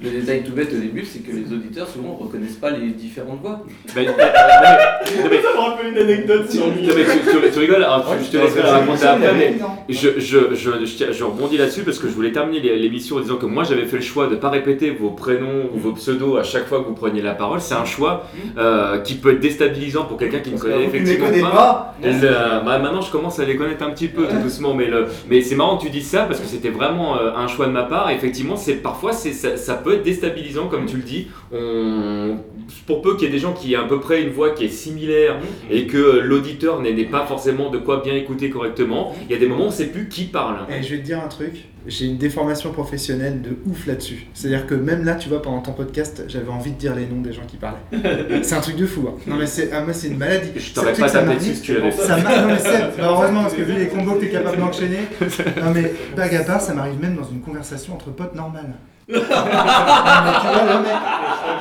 [0.00, 3.40] Le détail tout bête au début, c'est que les auditeurs souvent reconnaissent pas les différentes
[3.42, 3.60] voix.
[3.96, 6.86] Ben, non, mais- Ça me rappelle une anecdote sur lui.
[6.86, 9.54] Non, mais tu, tu- tu rigoles, Ouais, je te laisserai la raconter après, mais
[9.88, 13.16] je, je, je, je, tiens- je rebondis là-dessus parce que je voulais terminer l'é- l'émission
[13.16, 15.78] en disant que moi j'avais fait le choix de ne pas répéter vos prénoms ou
[15.78, 17.60] vos pseudos à chaque fois que vous preniez la parole.
[17.60, 18.26] C'est un choix
[18.56, 21.94] euh, qui peut être déstabilisant pour quelqu'un qui ne connaît ne effectivement pas.
[22.02, 22.08] pas.
[22.08, 24.88] Et le- bah, maintenant je commence à les connaître un petit peu tout doucement, mais,
[25.28, 27.72] mais c'est marrant que tu dises ça parce que c'était vraiment euh, un choix de
[27.72, 28.10] ma part.
[28.10, 31.28] Effectivement, c'est parfois c'est, ça, ça peut être déstabilisant comme tu le dis.
[31.52, 32.38] On,
[32.86, 34.64] pour peu qu'il y ait des gens qui aient à peu près une voix qui
[34.64, 35.36] est similaire
[35.70, 39.46] et que l'auditeur n'ait pas forcément de quoi bien écouter correctement, il y a des
[39.46, 40.58] moments où on ne sait plus qui parle.
[40.68, 44.26] Eh, je vais te dire un truc, j'ai une déformation professionnelle de ouf là-dessus.
[44.34, 47.22] C'est-à-dire que même là, tu vois, pendant ton podcast, j'avais envie de dire les noms
[47.22, 47.78] des gens qui parlaient.
[48.42, 49.08] c'est un truc de fou.
[49.08, 49.14] hein.
[49.26, 50.50] Non mais c'est, ah, moi c'est une maladie.
[50.56, 52.02] Je t'aurais pas tapé m'arrive- dessus si tu l'avais fait.
[52.02, 54.58] Ça m'a- non mais c'est, bah, heureusement parce que vu les combos que t'es capable
[54.58, 54.98] d'enchaîner.
[55.62, 58.74] Non mais blague à part, ça m'arrive même dans une conversation entre potes normales.
[59.08, 60.92] Non mais tu vois le mec.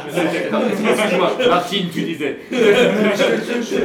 [0.07, 2.37] Excuse-moi, Martine, tu disais.
[2.51, 3.75] Non, mais je- je- je-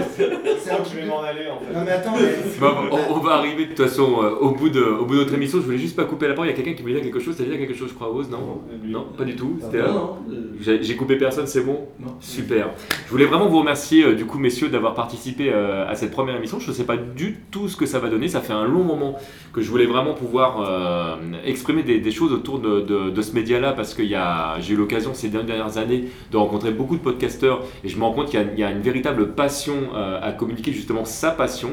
[0.59, 1.73] c'est un Je truc vais de- m'en aller en fait.
[1.79, 2.29] Non mais attends, mais...
[2.61, 5.21] Bon, on, on va arriver de toute façon euh, au bout de, au bout de
[5.21, 5.59] notre émission.
[5.61, 6.47] Je voulais juste pas couper la parole.
[6.49, 7.37] Il y a quelqu'un qui voulait dire quelque chose.
[7.37, 9.59] Ça veut dire quelque chose, je crois, Rose Non Non, pas du tout.
[9.61, 10.35] C'était, Non, euh,
[10.67, 11.87] non, J'ai coupé personne, c'est bon?
[12.01, 12.15] Non.
[12.21, 12.71] Super.
[13.07, 16.37] Je voulais vraiment vous remercier, euh, du coup, messieurs, d'avoir participé euh, à cette première
[16.37, 16.59] émission.
[16.61, 18.29] Je ne sais pas du tout ce que ça va donner.
[18.29, 19.19] Ça fait un long moment
[19.53, 23.35] que je voulais vraiment pouvoir euh, exprimer des, des choses autour de, de- de ce
[23.53, 27.89] média-là parce que j'ai eu l'occasion ces dernières années de rencontrer beaucoup de podcasteurs et
[27.89, 30.33] je me rends compte qu'il y a- il y, a une véritable passion euh, à
[30.33, 31.71] communiquer justement sa passion.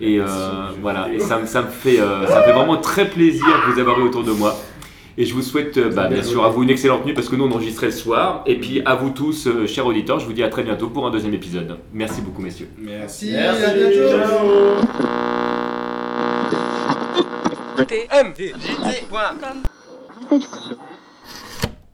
[0.00, 0.24] Et euh,
[0.80, 3.72] voilà, et ça, me- ça me fait, euh, ça me fait vraiment très plaisir de
[3.72, 4.54] vous avoir eu autour de moi.
[5.18, 7.36] Et je vous souhaite, euh, bah, bien sûr, à vous une excellente nuit parce que
[7.36, 8.42] nous on enregistrait le soir.
[8.46, 11.06] Et puis à vous tous, euh, chers auditeurs, je vous dis à très bientôt pour
[11.06, 11.78] un deuxième épisode.
[11.92, 12.68] Merci beaucoup, messieurs.
[12.78, 14.08] Merci, Merci, à bientôt.
[20.30, 20.91] ciao.